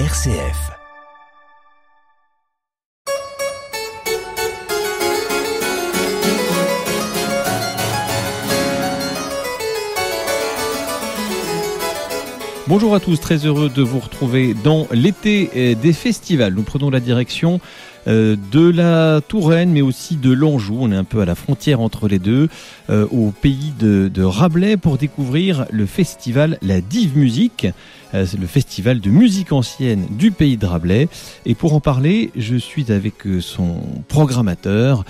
RCF. 0.00 0.72
Bonjour 12.66 12.96
à 12.96 12.98
tous, 12.98 13.20
très 13.20 13.36
heureux 13.46 13.68
de 13.68 13.82
vous 13.82 14.00
retrouver 14.00 14.54
dans 14.54 14.88
l'été 14.90 15.50
euh, 15.54 15.74
des 15.76 15.92
festivals. 15.92 16.54
Nous 16.54 16.64
prenons 16.64 16.90
la 16.90 16.98
direction 16.98 17.60
euh, 18.06 18.36
de 18.52 18.68
la 18.68 19.20
Touraine, 19.20 19.70
mais 19.70 19.80
aussi 19.80 20.16
de 20.16 20.32
l'Anjou. 20.32 20.76
On 20.80 20.92
est 20.92 20.96
un 20.96 21.04
peu 21.04 21.20
à 21.20 21.24
la 21.24 21.34
frontière 21.34 21.80
entre 21.80 22.06
les 22.06 22.18
deux, 22.18 22.48
euh, 22.90 23.06
au 23.10 23.30
pays 23.30 23.72
de, 23.78 24.10
de, 24.12 24.22
Rabelais, 24.22 24.76
pour 24.76 24.98
découvrir 24.98 25.66
le 25.70 25.86
festival 25.86 26.58
La 26.62 26.80
Dive 26.80 27.16
Musique. 27.16 27.66
C'est 28.12 28.38
le 28.38 28.46
festival 28.46 29.00
de 29.00 29.10
musique 29.10 29.50
ancienne 29.50 30.06
du 30.08 30.30
pays 30.30 30.56
de 30.56 30.66
Rabelais. 30.66 31.08
Et 31.46 31.56
pour 31.56 31.74
en 31.74 31.80
parler, 31.80 32.30
je 32.36 32.54
suis 32.54 32.92
avec 32.92 33.14
son 33.40 33.80
programmateur, 34.06 35.04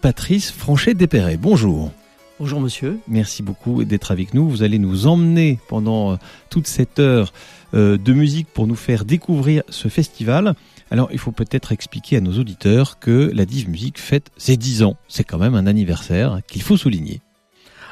Patrice 0.00 0.50
Franchet-Despéré. 0.50 1.36
Bonjour. 1.36 1.92
Bonjour 2.40 2.60
monsieur. 2.60 2.98
Merci 3.06 3.44
beaucoup 3.44 3.84
d'être 3.84 4.10
avec 4.10 4.34
nous. 4.34 4.48
Vous 4.48 4.64
allez 4.64 4.80
nous 4.80 5.06
emmener 5.06 5.60
pendant 5.68 6.18
toute 6.50 6.66
cette 6.66 6.98
heure 6.98 7.32
de 7.72 8.12
musique 8.12 8.48
pour 8.52 8.66
nous 8.66 8.74
faire 8.74 9.04
découvrir 9.04 9.62
ce 9.68 9.86
festival. 9.86 10.56
Alors 10.90 11.08
il 11.12 11.18
faut 11.18 11.32
peut-être 11.32 11.72
expliquer 11.72 12.18
à 12.18 12.20
nos 12.20 12.38
auditeurs 12.38 12.98
que 12.98 13.30
la 13.34 13.46
Dive 13.46 13.68
Musique 13.68 13.98
fête 13.98 14.30
ses 14.36 14.56
10 14.56 14.82
ans. 14.82 14.96
C'est 15.08 15.24
quand 15.24 15.38
même 15.38 15.54
un 15.54 15.66
anniversaire 15.66 16.40
qu'il 16.46 16.62
faut 16.62 16.76
souligner. 16.76 17.20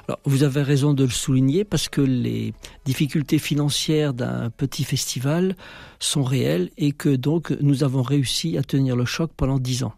Alors, 0.09 0.18
vous 0.24 0.42
avez 0.42 0.62
raison 0.62 0.95
de 0.95 1.05
le 1.05 1.10
souligner 1.10 1.65
parce 1.65 1.88
que 1.88 2.01
les 2.01 2.55
difficultés 2.84 3.38
financières 3.38 4.15
d'un 4.15 4.51
petit 4.51 4.82
festival 4.82 5.56
sont 6.01 6.24
réelles 6.24 6.70
et 6.77 6.91
que 6.91 7.09
donc 7.09 7.52
nous 7.60 7.84
avons 7.84 8.02
réussi 8.02 8.59
à 8.59 8.65
tenir 8.65 8.96
le 8.96 9.04
choc 9.04 9.30
pendant 9.37 9.59
10 9.59 9.85
ans. 9.85 9.95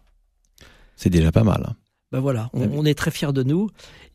C'est 0.95 1.09
déjà 1.09 1.31
pas 1.31 1.43
mal. 1.43 1.75
Ben 2.11 2.19
voilà, 2.19 2.49
on, 2.53 2.69
on, 2.71 2.85
est 2.85 2.93
très 2.93 3.09
fiers 3.09 3.33
de 3.33 3.41
nous. 3.41 3.69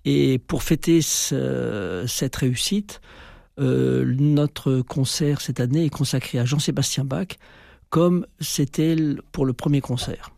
Et 0.05 0.39
pour 0.39 0.63
fêter 0.63 1.03
ce, 1.03 2.05
cette 2.07 2.37
réussite, 2.37 3.01
euh, 3.59 4.15
notre 4.19 4.81
concert 4.81 5.41
cette 5.41 5.61
année 5.61 5.85
est 5.85 5.91
consacré 5.91 6.39
à 6.39 6.45
Jean-Sébastien 6.45 7.05
Bach, 7.05 7.27
comme 7.91 8.27
c'était 8.41 8.97
pour 9.33 9.45
le 9.45 9.53
premier 9.53 9.81
concert. 9.81 10.31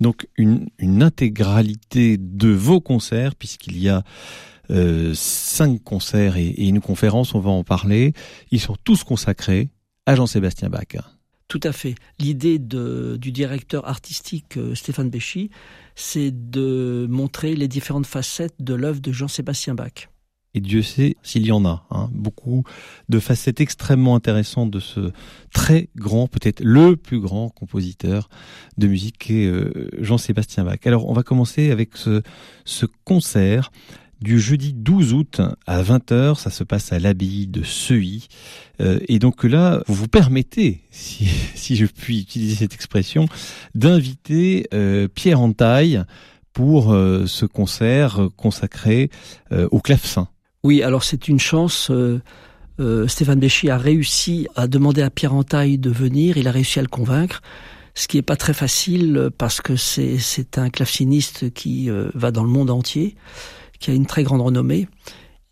Donc 0.00 0.28
une, 0.36 0.68
une 0.78 1.02
intégralité 1.02 2.18
de 2.18 2.48
vos 2.50 2.80
concerts, 2.80 3.34
puisqu'il 3.34 3.78
y 3.78 3.88
a 3.88 4.04
euh, 4.70 5.12
cinq 5.14 5.82
concerts 5.82 6.36
et, 6.36 6.46
et 6.46 6.68
une 6.68 6.80
conférence, 6.80 7.34
on 7.34 7.40
va 7.40 7.50
en 7.50 7.64
parler, 7.64 8.12
ils 8.50 8.60
sont 8.60 8.76
tous 8.84 9.02
consacrés 9.02 9.70
à 10.06 10.14
Jean-Sébastien 10.14 10.68
Bach. 10.68 10.96
Tout 11.48 11.60
à 11.62 11.72
fait. 11.72 11.94
L'idée 12.18 12.58
du 12.58 13.32
directeur 13.32 13.88
artistique 13.88 14.58
euh, 14.58 14.74
Stéphane 14.74 15.08
Béchy, 15.08 15.50
c'est 15.94 16.30
de 16.30 17.06
montrer 17.08 17.56
les 17.56 17.68
différentes 17.68 18.06
facettes 18.06 18.56
de 18.60 18.74
l'œuvre 18.74 19.00
de 19.00 19.10
Jean-Sébastien 19.12 19.74
Bach. 19.74 20.10
Et 20.54 20.60
Dieu 20.60 20.82
sait 20.82 21.16
s'il 21.22 21.46
y 21.46 21.52
en 21.52 21.64
a. 21.64 21.86
Hein. 21.90 22.08
Beaucoup 22.12 22.64
de 23.08 23.18
facettes 23.18 23.60
extrêmement 23.60 24.14
intéressantes 24.14 24.70
de 24.70 24.80
ce 24.80 25.12
très 25.52 25.88
grand, 25.96 26.26
peut-être 26.26 26.60
le 26.60 26.96
plus 26.96 27.20
grand 27.20 27.50
compositeur 27.50 28.28
de 28.78 28.86
musique 28.86 29.18
qu'est 29.18 29.46
euh, 29.46 29.88
Jean-Sébastien 29.98 30.64
Bach. 30.64 30.78
Alors 30.84 31.08
on 31.08 31.12
va 31.12 31.22
commencer 31.22 31.70
avec 31.70 31.96
ce, 31.96 32.22
ce 32.64 32.86
concert 33.04 33.70
du 34.20 34.40
jeudi 34.40 34.72
12 34.72 35.12
août 35.14 35.40
à 35.66 35.82
20h, 35.82 36.36
ça 36.36 36.50
se 36.50 36.64
passe 36.64 36.92
à 36.92 36.98
l'abbaye 36.98 37.46
de 37.46 37.62
Seuilly. 37.62 38.28
Euh, 38.80 38.98
et 39.08 39.18
donc 39.18 39.44
là, 39.44 39.82
vous 39.86 39.94
vous 39.94 40.08
permettez, 40.08 40.82
si, 40.90 41.26
je 41.76 41.86
puis 41.86 42.20
utiliser 42.20 42.56
cette 42.56 42.74
expression, 42.74 43.26
d'inviter 43.74 44.66
euh, 44.74 45.08
Pierre 45.08 45.40
Entaille 45.40 46.02
pour 46.52 46.92
euh, 46.92 47.26
ce 47.26 47.46
concert 47.46 48.28
consacré 48.36 49.10
au 49.70 49.80
clavecin. 49.80 50.28
Oui, 50.68 50.82
alors 50.82 51.02
c'est 51.02 51.28
une 51.28 51.40
chance. 51.40 51.90
Euh, 51.90 53.08
Stéphane 53.08 53.40
Béchy 53.40 53.70
a 53.70 53.78
réussi 53.78 54.46
à 54.54 54.68
demander 54.68 55.00
à 55.00 55.08
Pierre 55.08 55.32
Entaille 55.32 55.78
de 55.78 55.88
venir, 55.88 56.36
il 56.36 56.46
a 56.46 56.52
réussi 56.52 56.78
à 56.78 56.82
le 56.82 56.88
convaincre 56.88 57.40
ce 57.94 58.06
qui 58.06 58.18
est 58.18 58.22
pas 58.22 58.36
très 58.36 58.52
facile 58.52 59.30
parce 59.38 59.60
que 59.60 59.74
c'est 59.76 60.58
un 60.58 60.68
claveciniste 60.70 61.52
qui 61.52 61.90
va 62.14 62.30
dans 62.30 62.44
le 62.44 62.48
monde 62.48 62.70
entier 62.70 63.16
qui 63.80 63.90
a 63.90 63.94
une 63.94 64.06
très 64.06 64.22
grande 64.22 64.42
renommée. 64.42 64.88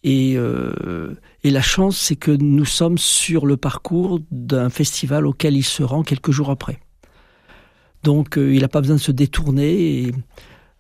Et, 0.05 0.35
euh, 0.37 1.15
la 1.43 1.63
chance, 1.63 1.97
c'est 1.97 2.17
que 2.17 2.31
nous 2.31 2.65
sommes 2.65 2.99
sur 2.99 3.47
le 3.47 3.57
parcours 3.57 4.21
d'un 4.31 4.69
festival 4.69 5.27
auquel 5.27 5.57
il 5.57 5.65
se 5.65 5.83
rend 5.83 6.03
quelques 6.03 6.31
jours 6.31 6.51
après. 6.51 6.79
Donc 8.03 8.37
euh, 8.37 8.53
il 8.53 8.61
n'a 8.61 8.69
pas 8.69 8.81
besoin 8.81 8.97
de 8.97 9.01
se 9.01 9.13
détourner. 9.13 10.13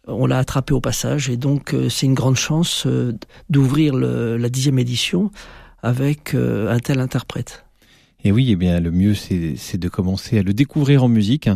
On 0.06 0.27
l'a 0.27 0.39
attrapé 0.39 0.75
au 0.75 0.81
passage. 0.81 1.28
Et 1.28 1.37
donc 1.37 1.75
euh, 1.75 1.89
c'est 1.89 2.06
une 2.06 2.15
grande 2.15 2.37
chance 2.37 2.84
euh, 2.87 3.12
d'ouvrir 3.50 3.94
la 3.94 4.49
dixième 4.49 4.78
édition 4.78 5.31
avec 5.83 6.34
euh, 6.34 6.72
un 6.72 6.78
tel 6.78 7.00
interprète. 7.00 7.65
Et 8.25 8.33
oui, 8.33 8.49
eh 8.50 8.56
bien, 8.56 8.81
le 8.81 8.91
mieux, 8.91 9.15
c'est 9.15 9.77
de 9.77 9.89
commencer 9.89 10.39
à 10.39 10.43
le 10.43 10.53
découvrir 10.53 11.05
en 11.05 11.09
musique. 11.09 11.49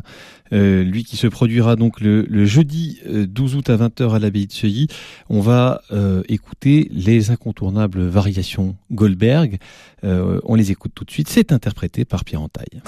Euh, 0.53 0.85
lui 0.85 1.03
qui 1.03 1.17
se 1.17 1.27
produira 1.27 1.75
donc 1.75 2.01
le, 2.01 2.45
jeudi 2.45 3.01
12 3.09 3.57
août 3.57 3.71
à 3.71 3.77
20h 3.77 4.15
à 4.15 4.19
l'abbaye 4.21 4.47
de 4.47 4.53
Seuilly. 4.53 4.87
On 5.31 5.41
va 5.41 5.83
écouter 6.29 6.89
les 6.93 7.33
incontournables 7.33 8.07
variations 8.07 8.77
Goldberg. 8.93 9.59
On 10.05 10.55
les 10.55 10.71
écoute 10.71 10.93
tout 10.95 11.05
de 11.05 11.11
suite. 11.11 11.29
C'est 11.29 11.51
interprété 11.51 12.05
par 12.05 12.25
Pierre 12.25 12.43
Entaille. 12.43 12.83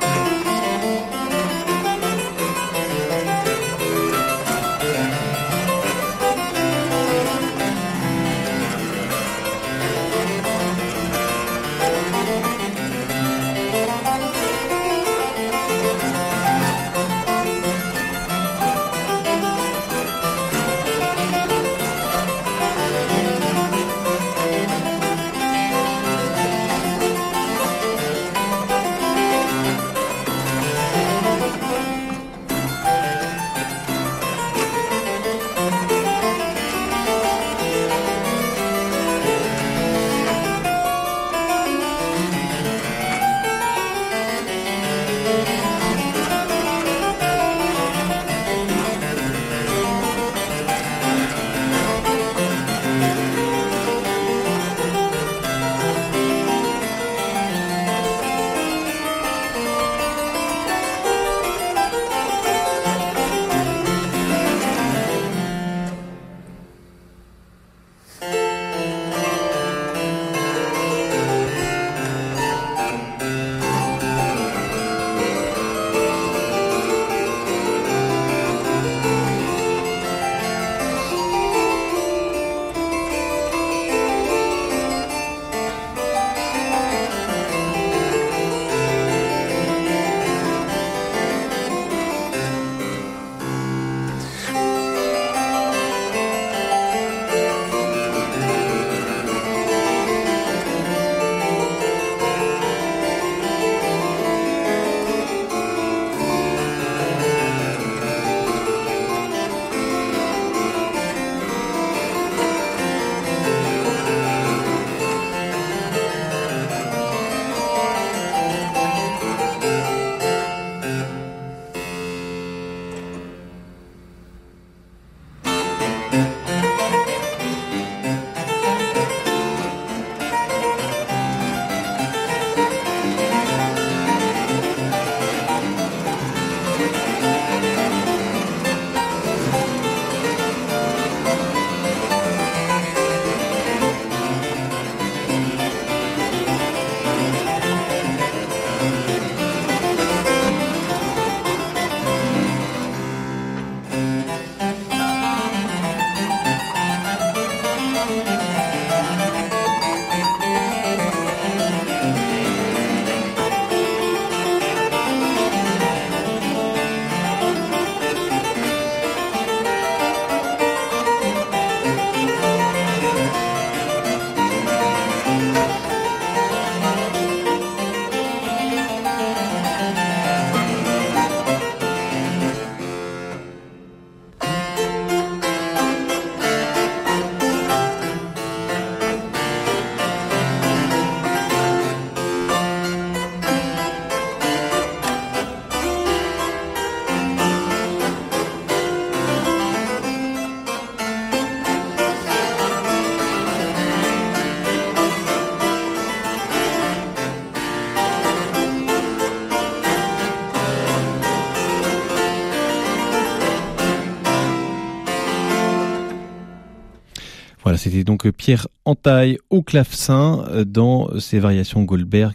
C'était 217.92 218.04
donc 218.04 218.30
Pierre 218.30 218.68
Entaille 218.86 219.36
au 219.50 219.62
clavecin 219.62 220.46
dans 220.64 221.10
ses 221.20 221.38
variations 221.38 221.82
Goldberg 221.82 222.32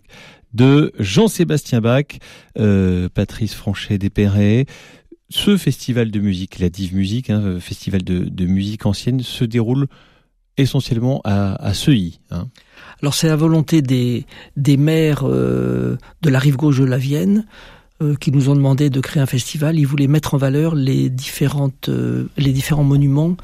de 0.54 0.94
Jean-Sébastien 1.00 1.82
Bach, 1.82 2.06
euh, 2.60 3.10
Patrice 3.12 3.56
Franchet 3.56 3.98
Despéré. 3.98 4.68
Ce 5.30 5.58
festival 5.58 6.12
de 6.12 6.20
musique, 6.20 6.60
la 6.60 6.70
Dive 6.70 6.96
Musique, 6.96 7.32
hein, 7.32 7.60
festival 7.60 8.04
de, 8.04 8.46
musique 8.46 8.86
ancienne, 8.86 9.22
se 9.22 9.46
déroule 9.46 9.88
essentiellement 10.58 11.22
à, 11.24 11.54
à. 11.54 11.74
Hein. 12.32 12.48
Alors 13.02 13.16
c'est 13.16 13.28
la 13.28 13.36
volonté 13.36 13.82
des, 13.82 14.26
maires 14.78 15.24
euh, 15.24 15.98
de 16.22 16.30
la 16.30 16.38
rive 16.38 16.56
gauche 16.56 16.80
de 16.80 16.86
la 16.86 17.00
Vienne 17.00 17.48
euh, 18.04 18.16
qui 18.16 18.32
nous 18.32 18.50
ont 18.50 18.56
demandé 18.56 18.92
de 18.92 19.00
créer 19.00 19.24
un 19.24 19.28
festival. 19.28 19.80
Ils 19.80 19.88
voulaient 19.88 20.08
mettre 20.08 20.36
en 20.36 20.38
valeur 20.38 20.76
les 20.76 21.10
différents 21.10 21.72
monuments 22.84 23.36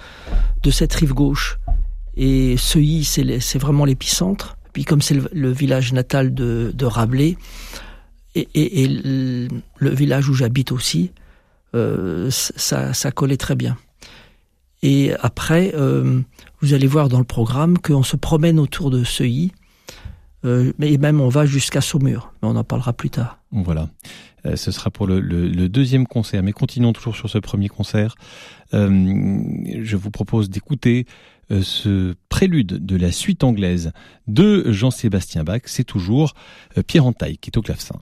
de 0.62 0.70
cette 0.70 0.94
rive 0.94 1.14
gauche. 1.14 1.58
Et 2.16 2.58
Seuilly, 2.58 3.04
c'est 3.04 3.60
vraiment 3.60 3.86
l'épicentre. 3.86 4.58
Puis 4.72 4.86
comme 4.86 5.02
c'est 5.02 5.18
le, 5.32 5.52
village 5.52 5.94
natal 5.94 6.34
de, 6.34 6.72
de 6.74 6.86
Rabelais, 6.86 7.38
et, 8.36 8.48
et, 8.56 8.84
et 8.84 8.88
le, 8.88 9.90
village 9.90 10.30
où 10.30 10.34
j'habite 10.34 10.72
aussi, 10.72 11.12
euh, 11.76 12.30
ça, 12.32 12.94
ça 12.94 13.12
collait 13.12 13.38
très 13.38 13.56
bien. 13.56 13.78
Et 14.82 15.14
après, 15.22 15.72
euh, 15.76 16.22
vous 16.62 16.74
allez 16.74 16.88
voir 16.88 17.08
dans 17.08 17.20
le 17.20 17.24
programme 17.24 17.78
qu'on 17.78 18.04
se 18.04 18.16
promène 18.16 18.60
autour 18.60 18.90
de 18.90 19.04
Seuilly, 19.04 19.54
euh, 20.46 20.74
mais 20.78 20.98
même 20.98 21.22
on 21.22 21.30
va 21.30 21.46
jusqu'à 21.46 21.80
Saumur, 21.80 22.34
mais 22.42 22.50
on 22.50 22.56
en 22.56 22.64
parlera 22.64 22.92
plus 22.92 23.10
tard. 23.10 23.40
Voilà, 23.52 23.88
euh, 24.46 24.56
ce 24.56 24.72
sera 24.72 24.90
pour 24.90 25.08
le, 25.08 25.22
deuxième 25.70 26.06
concert, 26.06 26.44
mais 26.44 26.52
continuons 26.52 26.92
toujours 26.92 27.16
sur 27.16 27.30
ce 27.30 27.38
premier 27.38 27.70
concert. 27.70 28.16
Euh, 28.74 29.40
je 29.82 29.96
vous 29.96 30.12
propose 30.12 30.50
d'écouter 30.50 31.06
euh, 31.06 31.12
ce 31.50 32.16
prélude 32.30 32.86
de 32.86 32.96
la 32.96 33.12
suite 33.12 33.44
anglaise 33.44 33.92
de 34.28 34.72
Jean-Sébastien 34.72 35.44
Bach, 35.44 35.62
c'est 35.66 35.84
toujours 35.84 36.34
euh, 36.78 36.84
Pierre 36.84 37.06
Entaille 37.06 37.38
qui 37.38 37.50
est 37.50 37.58
au 37.58 37.62
clavecin. 37.62 38.00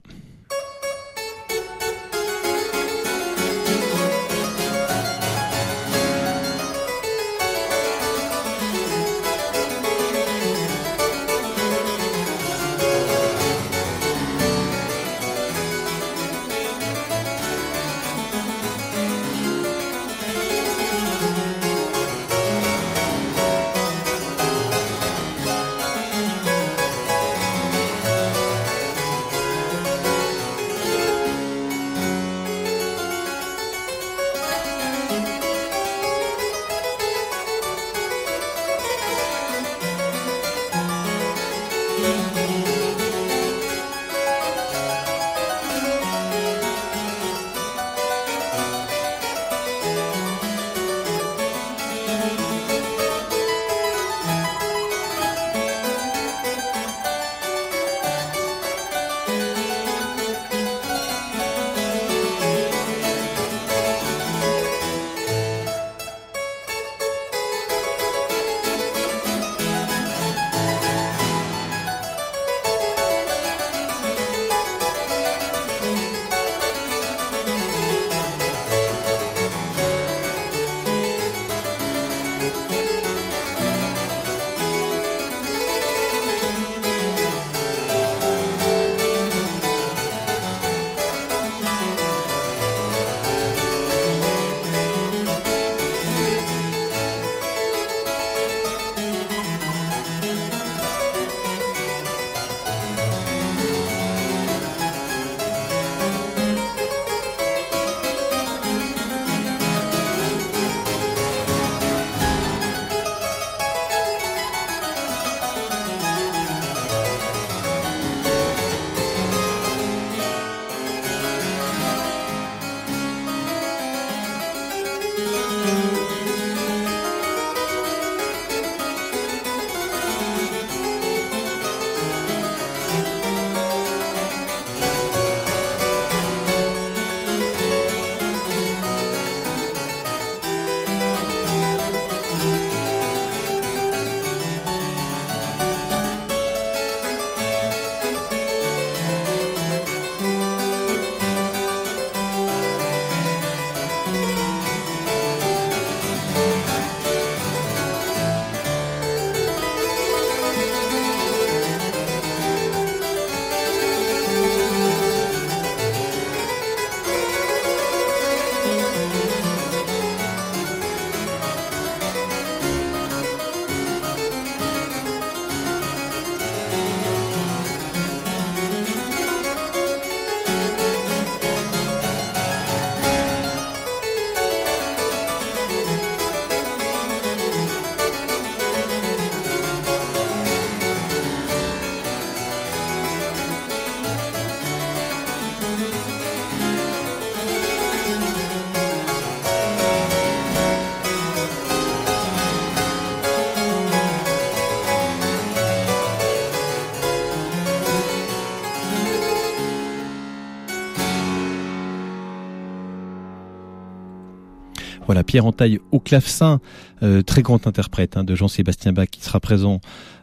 Voilà, 215.11 215.25
Pierre 215.25 215.45
Entaille 215.45 215.81
au 215.91 215.99
clavecin, 215.99 216.61
euh, 217.03 217.21
très 217.21 217.41
grand 217.41 217.67
interprète 217.67 218.15
hein, 218.15 218.23
de 218.23 218.33
Jean-Sébastien 218.33 218.93
Bach 218.93 219.09
qui 219.11 219.21
sera 219.21 219.41
présent 219.41 219.81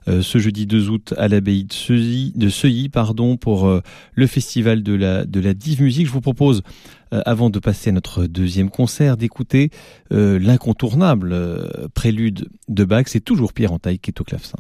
euh, 0.09 0.23
ce 0.23 0.39
jeudi 0.39 0.67
2 0.67 0.89
août 0.89 1.13
à 1.19 1.29
l'abbaye 1.29 1.67
de 1.67 2.49
Seuilly, 2.49 2.89
pardon, 2.89 3.37
pour 3.37 3.67
euh, 3.67 3.83
le 4.15 4.27
festival 4.27 4.83
de 4.83 4.95
la, 4.95 5.27
de 5.27 5.41
la 5.41 5.53
Dive 5.53 5.83
Musique. 5.83 6.07
Je 6.07 6.13
vous 6.13 6.23
propose, 6.23 6.63
avant 7.11 7.51
de 7.51 7.59
passer 7.59 7.91
à 7.91 7.93
notre 7.93 8.25
deuxième 8.25 8.71
concert, 8.71 9.19
d'écouter 9.19 9.69
l'incontournable 10.11 11.37
prélude 11.93 12.49
de 12.69 12.85
Bach. 12.85 13.05
C'est 13.09 13.21
toujours 13.21 13.53
Pierre 13.53 13.75
Entaille 13.75 13.99
qui 13.99 14.11
est 14.11 14.21
au 14.23 14.25
clavecin. 14.25 14.57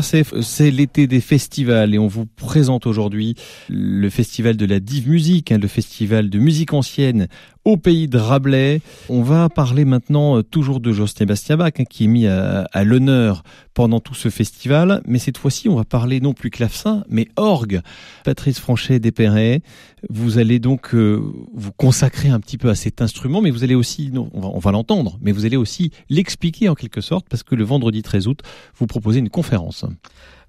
C'est 0.00 0.70
l'été 0.70 1.06
des 1.06 1.20
festivals 1.20 1.94
et 1.94 1.98
on 1.98 2.06
vous 2.06 2.26
présente 2.50 2.88
aujourd'hui 2.88 3.36
le 3.68 4.10
festival 4.10 4.56
de 4.56 4.66
la 4.66 4.80
Dive 4.80 5.08
Musique, 5.08 5.52
hein, 5.52 5.58
le 5.58 5.68
festival 5.68 6.30
de 6.30 6.38
musique 6.40 6.72
ancienne 6.72 7.28
au 7.64 7.76
pays 7.76 8.08
de 8.08 8.18
Rabelais. 8.18 8.80
On 9.08 9.22
va 9.22 9.48
parler 9.48 9.84
maintenant 9.84 10.36
euh, 10.36 10.42
toujours 10.42 10.80
de 10.80 10.90
Jean-Sébastien 10.90 11.56
Bach, 11.56 11.74
hein, 11.78 11.84
qui 11.84 12.06
est 12.06 12.06
mis 12.08 12.26
à, 12.26 12.66
l'honneur 12.82 13.44
pendant 13.72 14.00
tout 14.00 14.16
ce 14.16 14.30
festival. 14.30 15.00
Mais 15.06 15.20
cette 15.20 15.38
fois-ci, 15.38 15.68
on 15.68 15.76
va 15.76 15.84
parler 15.84 16.20
non 16.20 16.32
plus 16.32 16.50
clavecin, 16.50 17.04
mais 17.08 17.28
orgue. 17.36 17.82
Patrice 18.24 18.58
Franchet 18.58 18.98
d'Épéret, 18.98 19.62
vous 20.08 20.38
allez 20.38 20.58
donc 20.58 20.92
euh, 20.92 21.22
vous 21.54 21.70
consacrer 21.70 22.30
un 22.30 22.40
petit 22.40 22.58
peu 22.58 22.68
à 22.68 22.74
cet 22.74 23.00
instrument, 23.00 23.42
mais 23.42 23.52
vous 23.52 23.62
allez 23.62 23.76
aussi, 23.76 24.10
on 24.12 24.58
va, 24.58 24.72
l'entendre, 24.72 25.20
mais 25.22 25.30
vous 25.30 25.44
allez 25.44 25.56
aussi 25.56 25.92
l'expliquer 26.08 26.68
en 26.68 26.74
quelque 26.74 27.00
sorte, 27.00 27.28
parce 27.30 27.44
que 27.44 27.54
le 27.54 27.62
vendredi 27.62 28.02
13 28.02 28.26
août, 28.26 28.40
vous 28.74 28.88
proposez 28.88 29.20
une 29.20 29.30
conférence. 29.30 29.84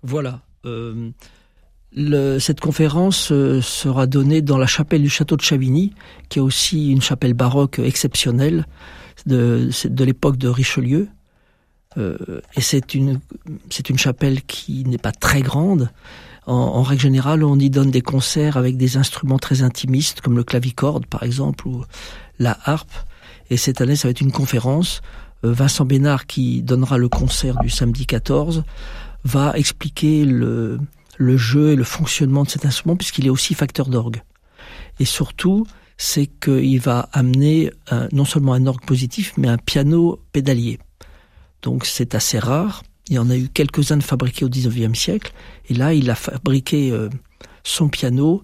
Voilà. 0.02 0.42
Euh, 0.66 1.12
le, 1.96 2.40
cette 2.40 2.60
conférence 2.60 3.32
euh, 3.32 3.62
sera 3.62 4.08
donnée 4.08 4.42
dans 4.42 4.58
la 4.58 4.68
chapelle 4.68 5.02
du 5.02 5.10
château 5.10 5.36
de 5.36 5.42
Chavigny, 5.42 5.94
qui 6.30 6.40
est 6.40 6.42
aussi 6.42 6.90
une 6.90 7.02
chapelle 7.02 7.34
baroque 7.34 7.80
exceptionnelle 7.80 8.66
de, 9.26 9.70
de 9.86 10.04
l'époque 10.04 10.38
de 10.38 10.48
Richelieu. 10.48 11.10
Euh, 11.98 12.18
et 12.56 12.62
c'est 12.62 12.96
une, 12.96 13.20
une 13.90 13.98
chapelle 13.98 14.42
qui 14.44 14.86
n'est 14.86 14.98
pas 14.98 15.12
très 15.12 15.42
grande. 15.42 15.90
En, 16.48 16.54
en, 16.54 16.84
règle 16.84 17.02
générale, 17.02 17.44
on 17.44 17.60
y 17.60 17.70
donne 17.70 17.92
des 17.92 18.02
concerts 18.02 18.58
avec 18.58 18.78
des 18.78 18.98
instruments 18.98 19.38
très 19.38 19.62
intimistes, 19.62 20.22
comme 20.22 20.38
le 20.38 20.44
clavicorde, 20.44 21.06
par 21.06 21.24
exemple, 21.24 21.68
ou 21.68 21.84
la 22.40 22.58
harpe. 22.64 22.92
Et 23.50 23.58
cette 23.58 23.82
année, 23.82 23.98
ça 23.98 24.08
va 24.08 24.12
être 24.12 24.22
une 24.22 24.32
conférence. 24.32 25.02
Euh, 25.44 25.52
Vincent 25.52 25.86
Bénard, 25.86 26.26
qui 26.26 26.64
donnera 26.64 26.98
le 26.98 27.10
concert 27.10 27.60
du 27.60 27.70
samedi 27.70 28.06
14, 28.06 28.64
va 29.26 29.52
expliquer 29.56 30.24
le, 30.24 30.80
le 31.22 31.38
jeu 31.38 31.72
et 31.72 31.76
le 31.76 31.84
fonctionnement 31.84 32.44
de 32.44 32.50
cet 32.50 32.66
instrument 32.66 32.96
puisqu'il 32.96 33.28
est 33.28 33.30
aussi 33.30 33.54
facteur 33.54 33.88
d'orgue. 33.88 34.22
Et 35.00 35.06
surtout, 35.06 35.66
c'est 35.98 36.28
qu'il 36.28 36.80
va 36.80 37.10
amener 37.14 37.72
non 38.12 38.26
seulement 38.26 38.54
un 38.54 38.66
orgue 38.66 38.86
positif, 38.86 39.34
mais 39.38 39.48
un 39.48 39.58
piano 39.58 40.20
pédalier. 40.32 40.80
Donc 41.62 41.86
c'est 41.86 42.16
assez 42.16 42.40
rare. 42.40 42.84
Il 43.08 43.16
y 43.16 43.20
en 43.20 43.30
a 43.30 43.38
eu 43.38 43.50
quelques-uns 43.50 43.98
de 43.98 44.04
fabriqués 44.04 44.46
au 44.46 44.50
19e 44.50 44.96
siècle. 44.96 45.34
Et 45.70 45.74
là, 45.74 45.94
il 45.94 46.10
a 46.10 46.16
fabriqué 46.16 46.92
euh, 46.92 47.10
son 47.64 47.90
piano 47.90 48.44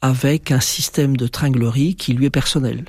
avec 0.00 0.50
un 0.50 0.60
système 0.60 1.16
de 1.16 1.26
tringlerie 1.26 1.94
qui 1.94 2.12
lui 2.12 2.26
est 2.26 2.30
personnel. 2.30 2.84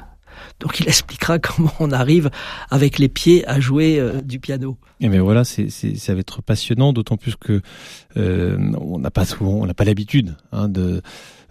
Donc 0.60 0.80
il 0.80 0.88
expliquera 0.88 1.39
comment 1.39 1.74
on 1.80 1.91
arrive 1.91 2.30
avec 2.69 3.00
les 3.00 3.10
pieds 3.10 3.48
à 3.48 3.60
jouer 3.60 4.00
euh, 4.00 4.22
du 4.22 4.39
piano. 4.39 4.78
Et 5.00 5.10
mais 5.10 5.19
voilà, 5.19 5.43
c'est, 5.43 5.69
c'est, 5.69 5.96
ça 5.96 6.13
va 6.13 6.19
être 6.19 6.41
passionnant, 6.41 6.93
d'autant 6.93 7.17
plus 7.17 7.36
que 7.36 7.62
euh, 8.17 8.58
on 8.80 9.00
n'a 9.00 9.12
pas 9.12 9.26
souvent, 9.26 9.54
on 9.54 9.65
n'a 9.65 9.74
pas 9.74 9.84
l'habitude 9.84 10.36
hein, 10.52 10.69
de, 10.69 11.02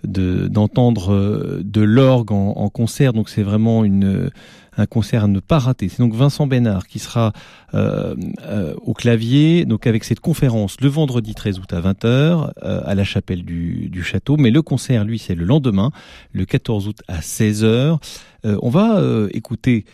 de 0.04 0.48
d'entendre 0.48 1.12
euh, 1.12 1.62
de 1.64 1.82
l'orgue 1.82 2.32
en, 2.32 2.68
concert. 2.70 3.12
Donc 3.12 3.28
c'est 3.28 3.42
vraiment 3.42 3.84
une 3.84 4.30
un 4.76 4.86
concert 4.86 5.24
à 5.24 5.28
ne 5.28 5.40
pas 5.40 5.58
rater. 5.58 5.88
C'est 5.88 5.98
donc 5.98 6.14
Vincent 6.14 6.46
Bénard 6.46 6.86
qui 6.86 6.98
sera 6.98 7.32
euh, 7.74 8.14
euh, 8.42 8.74
au 8.82 8.94
clavier, 8.94 9.64
donc 9.64 9.86
avec 9.86 10.04
cette 10.04 10.20
conférence 10.20 10.80
le 10.80 10.88
vendredi 10.88 11.34
13 11.34 11.58
août 11.58 11.72
à 11.72 11.80
20h 11.80 12.06
euh, 12.06 12.80
à 12.84 12.94
la 12.94 13.04
chapelle 13.04 13.44
du, 13.44 14.02
château. 14.02 14.36
Mais 14.36 14.50
le 14.50 14.62
concert, 14.62 15.04
lui, 15.04 15.18
c'est 15.18 15.34
le 15.34 15.44
lendemain, 15.44 15.90
le 16.32 16.44
14 16.44 16.88
août 16.88 17.02
à 17.08 17.20
16h. 17.20 17.98
Euh, 18.44 18.58
on 18.62 18.70
va 18.70 19.00
écouter 19.32 19.84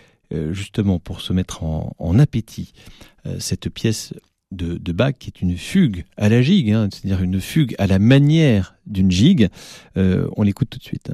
justement 0.51 0.99
pour 0.99 1.23
se 1.23 1.33
mettre 1.33 1.64
en, 1.64 2.19
appétit 2.19 2.73
cette 3.38 3.71
pièce 3.71 4.12
de, 4.53 4.77
de, 4.77 4.93
Bach 4.93 5.14
qui 5.19 5.29
est 5.29 5.41
une 5.41 5.57
fugue 5.57 6.05
à 6.19 6.29
la 6.29 6.43
gigue, 6.43 6.71
hein, 6.73 6.88
c'est-à-dire 6.91 7.23
une 7.23 7.41
fugue 7.41 7.75
à 7.79 7.87
la 7.87 7.99
manière 7.99 8.75
d'une 8.87 9.11
gigue. 9.11 9.49
on 9.97 10.43
l'écoute 10.43 10.69
tout 10.69 10.79
de 10.79 10.85
suite. 10.85 11.11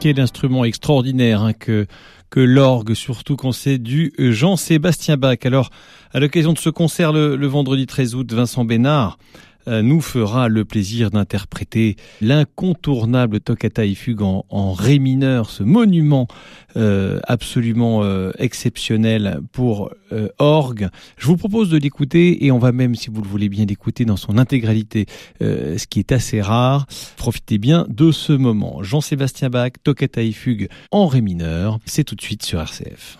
Quel 0.00 0.18
instrument 0.18 0.64
extraordinaire 0.64 1.42
hein, 1.42 1.52
que 1.52 1.86
que 2.30 2.40
l'orgue, 2.40 2.94
surtout 2.94 3.34
quand 3.34 3.50
c'est 3.50 3.78
du 3.78 4.12
Jean-Sébastien 4.16 5.16
Bach. 5.16 5.38
Alors, 5.42 5.70
à 6.12 6.20
l'occasion 6.20 6.52
de 6.52 6.58
ce 6.58 6.70
concert 6.70 7.12
le, 7.12 7.46
vendredi 7.46 7.86
13 7.86 8.14
août, 8.14 8.32
Vincent 8.32 8.64
Bénard 8.64 9.18
nous 9.66 10.00
fera 10.00 10.48
le 10.48 10.64
plaisir 10.64 11.10
d'interpréter 11.10 11.96
l'incontournable 12.20 13.40
toccata 13.40 13.84
et 13.84 13.94
fugue 13.94 14.22
en, 14.22 14.72
ré 14.72 14.98
mineur, 14.98 15.50
ce 15.50 15.62
monument 15.62 16.28
euh, 16.76 17.20
absolument 17.24 18.02
euh, 18.02 18.32
exceptionnel 18.38 19.40
pour 19.52 19.90
orgue. 20.38 20.88
Je 21.16 21.26
vous 21.26 21.36
propose 21.36 21.70
de 21.70 21.78
l'écouter 21.78 22.44
et 22.44 22.50
on 22.50 22.58
va 22.58 22.72
même, 22.72 22.94
si 22.96 23.10
vous 23.10 23.22
le 23.22 23.28
voulez 23.28 23.48
bien, 23.48 23.64
l'écouter 23.64 24.04
dans 24.04 24.16
son 24.16 24.38
intégralité, 24.38 25.06
ce 25.40 25.86
qui 25.86 26.00
est 26.00 26.10
assez 26.10 26.40
rare. 26.40 26.86
Profitez 27.16 27.58
bien 27.58 27.86
de 27.88 28.10
ce 28.10 28.32
moment. 28.32 28.82
Jean-Sébastien 28.82 29.50
Bach, 29.50 29.72
toccata 29.84 30.22
et 30.22 30.32
fugue 30.32 30.68
en 30.90 31.06
ré 31.06 31.20
mineur. 31.20 31.78
C'est 31.86 32.04
tout 32.04 32.16
de 32.16 32.22
suite 32.22 32.42
sur 32.42 32.60
RCF. 32.60 33.18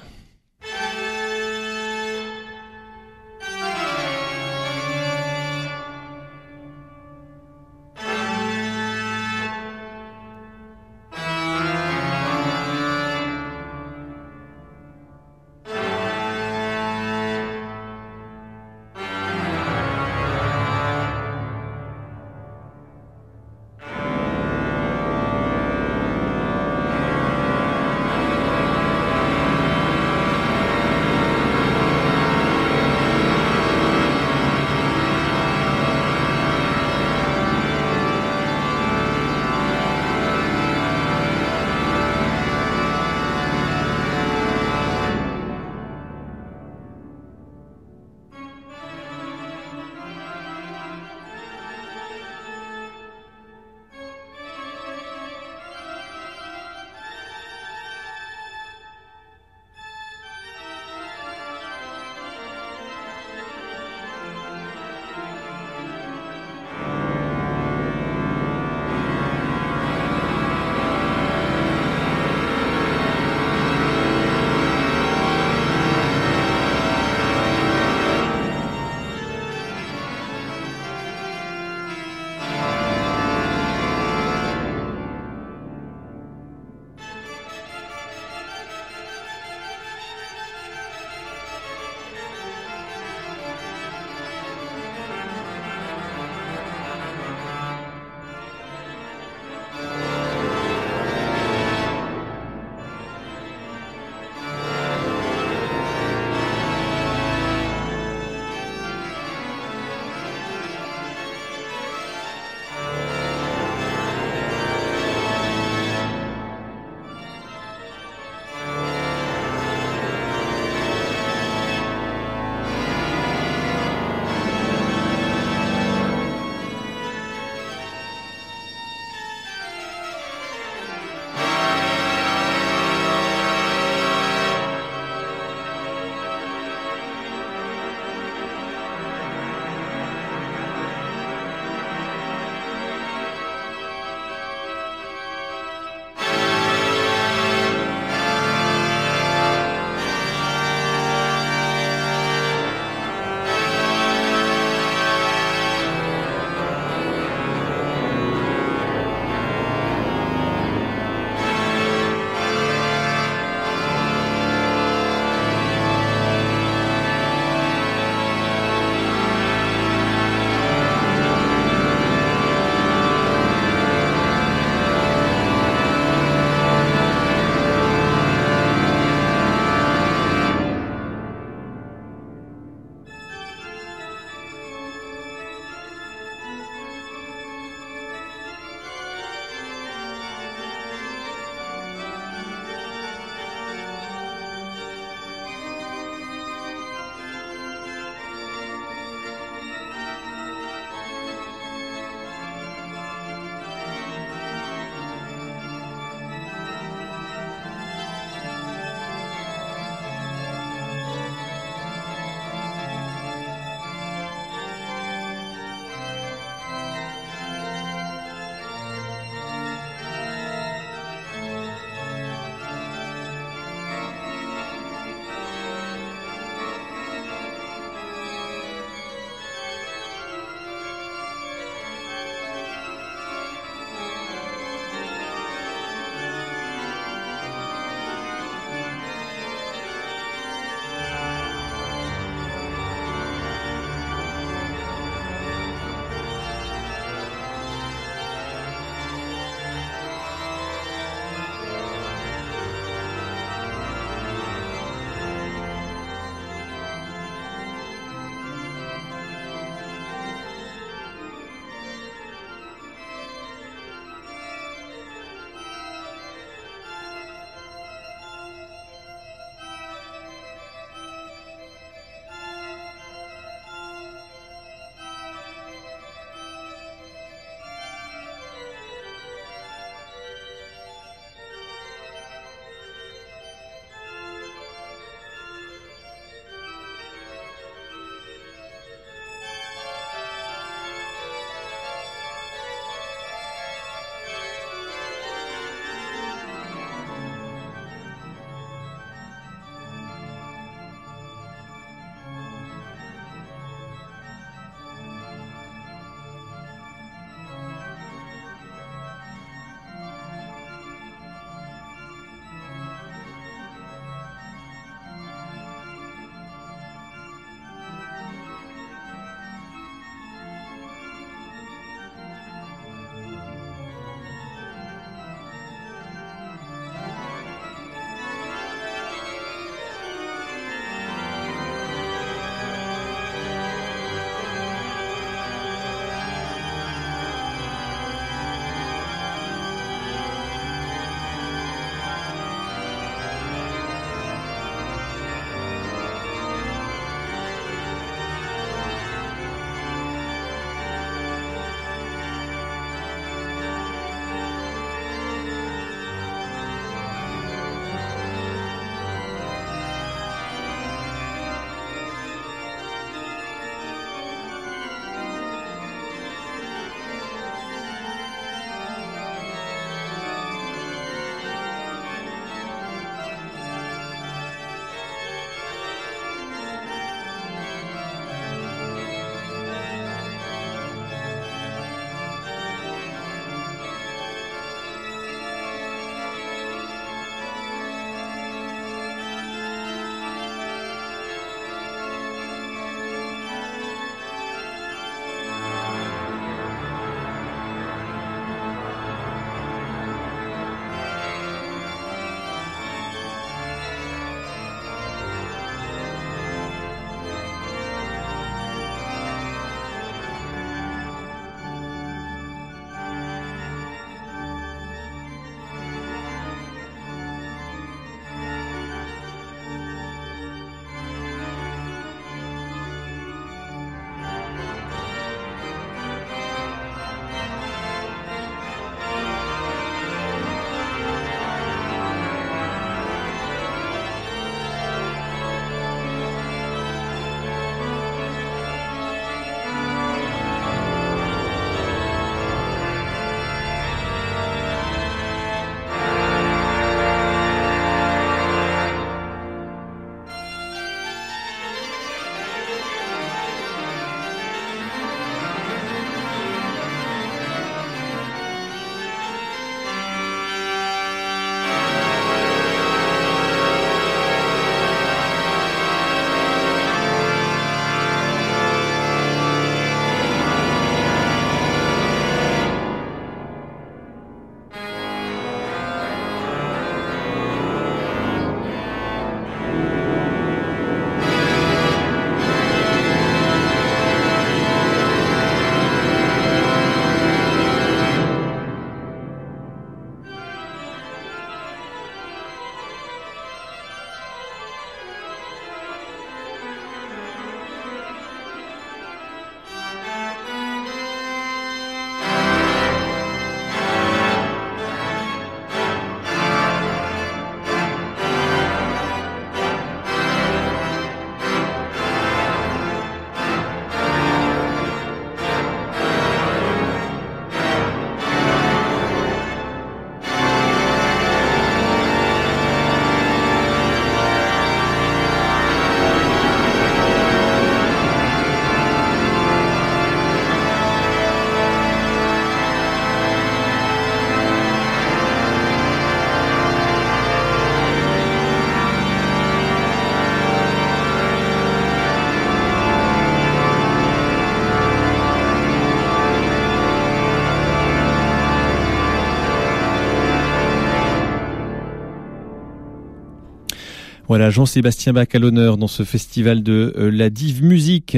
Voilà, 554.30 554.48
Jean-Sébastien 554.48 555.12
Bach 555.12 555.26
à 555.32 555.40
l'honneur 555.40 555.76
dans 555.76 555.88
ce 555.88 556.04
festival 556.04 556.62
de 556.62 556.94
euh, 556.96 557.10
la 557.10 557.30
Dive 557.30 557.64
Musique 557.64 558.16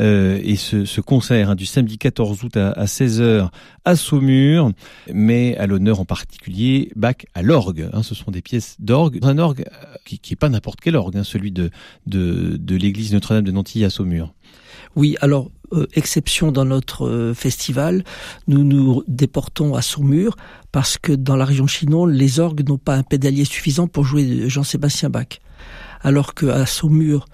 euh, 0.00 0.40
et 0.42 0.56
ce, 0.56 1.00
concert 1.00 1.50
hein, 1.50 1.54
du 1.54 1.66
samedi 1.66 1.98
14 1.98 2.42
août 2.42 2.56
à, 2.56 2.84
16h 2.84 3.48
à 3.84 3.94
Saumur, 3.94 4.72
mais 5.14 5.56
à 5.58 5.68
l'honneur 5.68 6.00
en 6.00 6.04
particulier 6.04 6.90
Bach 6.96 7.14
à 7.34 7.42
l'orgue. 7.42 7.88
Hein, 7.92 8.02
ce 8.02 8.16
sont 8.16 8.32
des 8.32 8.42
pièces 8.42 8.74
d'orgue, 8.80 9.20
un 9.22 9.38
orgue 9.38 9.60
euh, 9.60 9.94
qui, 10.04 10.18
qui 10.18 10.32
est 10.32 10.36
pas 10.36 10.48
n'importe 10.48 10.80
quel 10.80 10.96
orgue, 10.96 11.16
hein, 11.16 11.22
celui 11.22 11.52
de, 11.52 11.70
l'église 12.08 13.12
Notre-Dame 13.12 13.44
de 13.44 13.52
Nantilly 13.52 13.84
à 13.84 13.90
Saumur. 13.90 14.34
Oui, 14.96 15.14
alors 15.20 15.52
euh, 15.72 15.86
exception 15.94 16.50
dans 16.50 16.64
notre 16.64 17.32
festival, 17.36 18.02
nous 18.48 18.64
nous 18.64 19.04
déportons 19.06 19.76
à 19.76 19.82
Saumur 19.82 20.34
parce 20.72 20.98
que 20.98 21.12
dans 21.12 21.36
la 21.36 21.44
région 21.44 21.68
Chinon, 21.68 22.04
les 22.04 22.40
orgues 22.40 22.68
n'ont 22.68 22.78
pas 22.78 22.96
un 22.96 23.04
pédalier 23.04 23.44
suffisant 23.44 23.86
pour 23.86 24.04
jouer 24.04 24.48
Jean-Sébastien 24.48 25.08
Bach. 25.08 25.38
Alors 26.02 26.34
qu'à 26.34 26.66
Saumur, 26.66 27.26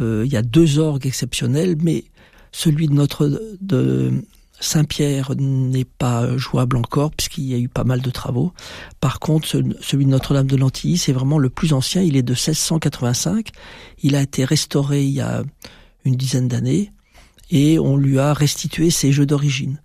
euh, 0.00 0.22
il 0.24 0.32
y 0.32 0.36
a 0.36 0.42
deux 0.42 0.78
orgues 0.78 1.06
exceptionnels, 1.06 1.76
mais 1.80 2.04
celui 2.52 2.86
de 2.88 2.94
notre 2.94 3.40
de 3.60 4.24
Saint-Pierre 4.60 5.32
n'est 5.36 5.84
pas 5.84 6.36
jouable 6.36 6.76
encore 6.76 7.10
puisqu'il 7.10 7.44
y 7.44 7.54
a 7.54 7.58
eu 7.58 7.68
pas 7.68 7.84
mal 7.84 8.00
de 8.00 8.10
travaux. 8.10 8.52
Par 9.00 9.18
contre, 9.18 9.46
celui 9.80 10.04
de 10.04 10.10
Notre-Dame 10.10 10.46
de 10.46 10.56
Lantilly, 10.56 10.96
c'est 10.96 11.12
vraiment 11.12 11.38
le 11.38 11.50
plus 11.50 11.72
ancien. 11.72 12.02
Il 12.02 12.16
est 12.16 12.22
de 12.22 12.32
1685. 12.32 13.50
Il 14.02 14.16
a 14.16 14.22
été 14.22 14.44
restauré 14.44 15.04
il 15.04 15.10
y 15.10 15.20
a 15.20 15.42
une 16.04 16.16
dizaine 16.16 16.48
d'années 16.48 16.92
et 17.50 17.78
on 17.78 17.96
lui 17.96 18.18
a 18.18 18.32
restitué 18.32 18.90
ses 18.90 19.12
jeux 19.12 19.26
d'origine. 19.26 19.80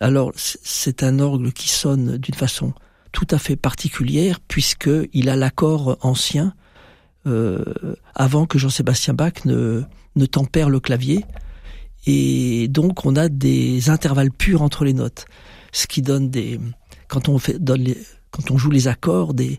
Alors 0.00 0.32
c'est 0.36 1.02
un 1.02 1.18
orgue 1.18 1.52
qui 1.52 1.68
sonne 1.68 2.18
d'une 2.18 2.34
façon 2.34 2.72
tout 3.12 3.26
à 3.30 3.38
fait 3.38 3.56
particulière 3.56 4.40
puisque 4.40 4.90
il 5.12 5.28
a 5.28 5.36
l'accord 5.36 5.96
ancien 6.02 6.54
euh, 7.26 7.64
avant 8.14 8.46
que 8.46 8.58
Jean-Sébastien 8.58 9.12
Bach 9.14 9.44
ne, 9.44 9.82
tempère 10.30 10.70
le 10.70 10.80
clavier 10.80 11.24
et 12.06 12.68
donc 12.68 13.04
on 13.04 13.16
a 13.16 13.28
des 13.28 13.90
intervalles 13.90 14.30
purs 14.30 14.62
entre 14.62 14.84
les 14.84 14.92
notes, 14.92 15.26
ce 15.72 15.86
qui 15.86 16.02
donne 16.02 16.30
des 16.30 16.60
quand 17.08 17.28
on 17.28 18.58
joue 18.58 18.70
les 18.70 18.88
accords 18.88 19.34
des 19.34 19.58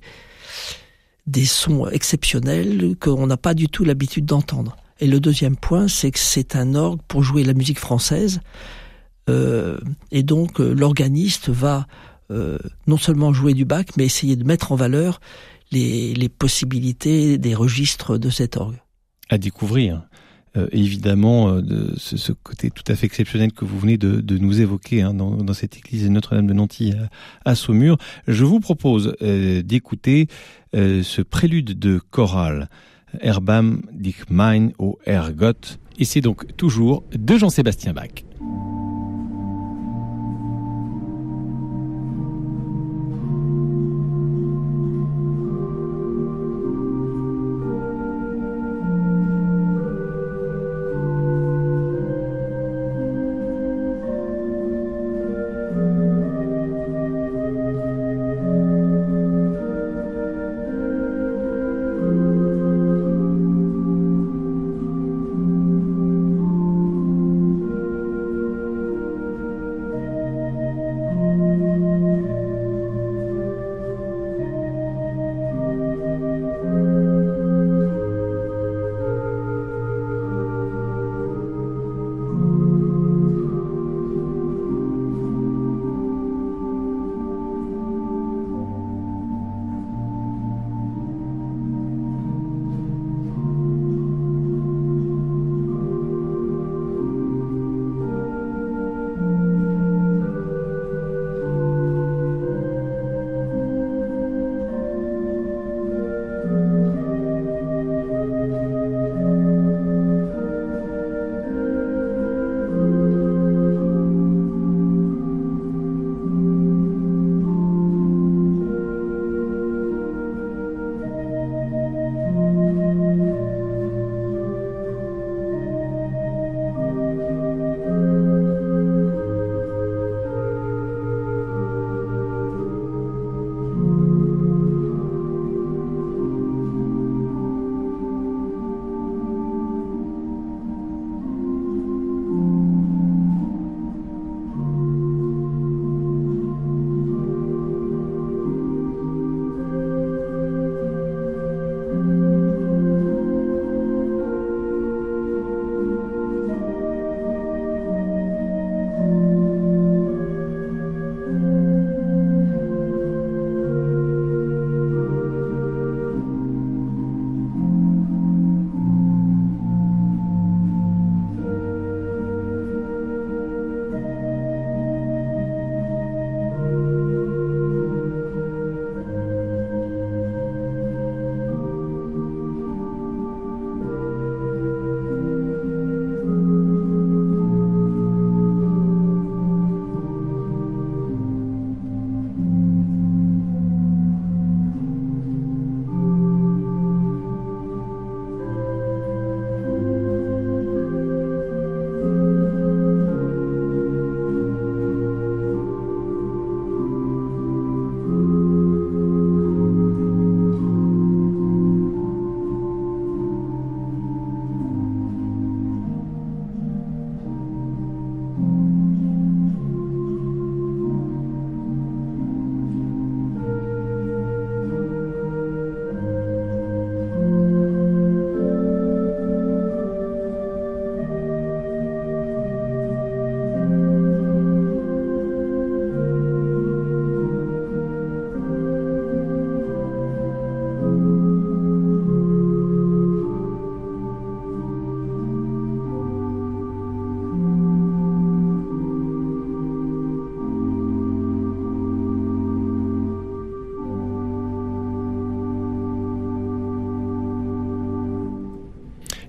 sons 1.45 1.87
exceptionnels 1.87 2.95
qu'on 2.99 3.27
n'a 3.27 3.37
pas 3.37 3.53
du 3.53 3.67
tout 3.67 3.83
l'habitude 3.83 4.25
d'entendre. 4.25 4.77
Et 4.99 5.07
le 5.07 5.19
deuxième 5.19 5.55
point, 5.55 5.87
c'est 5.87 6.11
que 6.11 6.19
c'est 6.19 6.55
un 6.55 6.73
orgue 6.73 7.01
pour 7.07 7.23
jouer 7.23 7.43
la 7.43 7.53
musique 7.53 7.79
française. 7.79 8.39
Euh, 9.29 9.77
et 10.11 10.23
donc 10.23 10.61
euh, 10.61 10.73
l'organiste 10.73 11.49
va 11.49 11.85
non 12.87 12.97
seulement 12.97 13.31
jouer 13.31 13.53
du 13.53 13.63
bac, 13.63 13.91
mais 13.95 14.03
essayer 14.03 14.35
de 14.35 14.43
mettre 14.43 14.73
en 14.73 14.75
valeur 14.75 15.21
les, 15.71 16.29
possibilités 16.29 17.37
des 17.37 17.55
registres 17.55 18.17
de 18.17 18.29
cet 18.29 18.57
orgue. 18.57 18.77
À 19.29 19.37
découvrir. 19.37 20.03
Euh, 20.55 20.67
évidemment, 20.71 21.61
de 21.61 21.93
ce, 21.97 22.31
côté 22.31 22.71
tout 22.71 22.83
à 22.87 22.95
fait 22.95 23.05
exceptionnel 23.05 23.51
que 23.51 23.65
vous 23.65 23.79
venez 23.79 23.97
de, 23.97 24.37
nous 24.37 24.61
évoquer 24.61 25.01
hein, 25.01 25.13
dans, 25.13 25.53
cette 25.53 25.77
église 25.77 26.09
Notre-Dame 26.09 26.47
de 26.47 26.53
Nanty 26.53 26.93
à, 27.45 27.55
Saumur. 27.55 27.97
Je 28.27 28.43
vous 28.43 28.59
propose 28.59 29.15
d'écouter 29.19 30.27
ce 30.73 31.21
prélude 31.21 31.77
de 31.77 31.99
chorale 32.11 32.69
Erbam 33.21 33.81
dich 33.91 34.29
mein 34.29 34.71
o 34.77 34.97
Ergot. 35.05 35.77
Et 35.97 36.05
c'est 36.05 36.21
donc 36.21 36.55
toujours 36.57 37.03
de 37.11 37.37
Jean-Sébastien 37.37 37.93
Bach. 37.93 38.23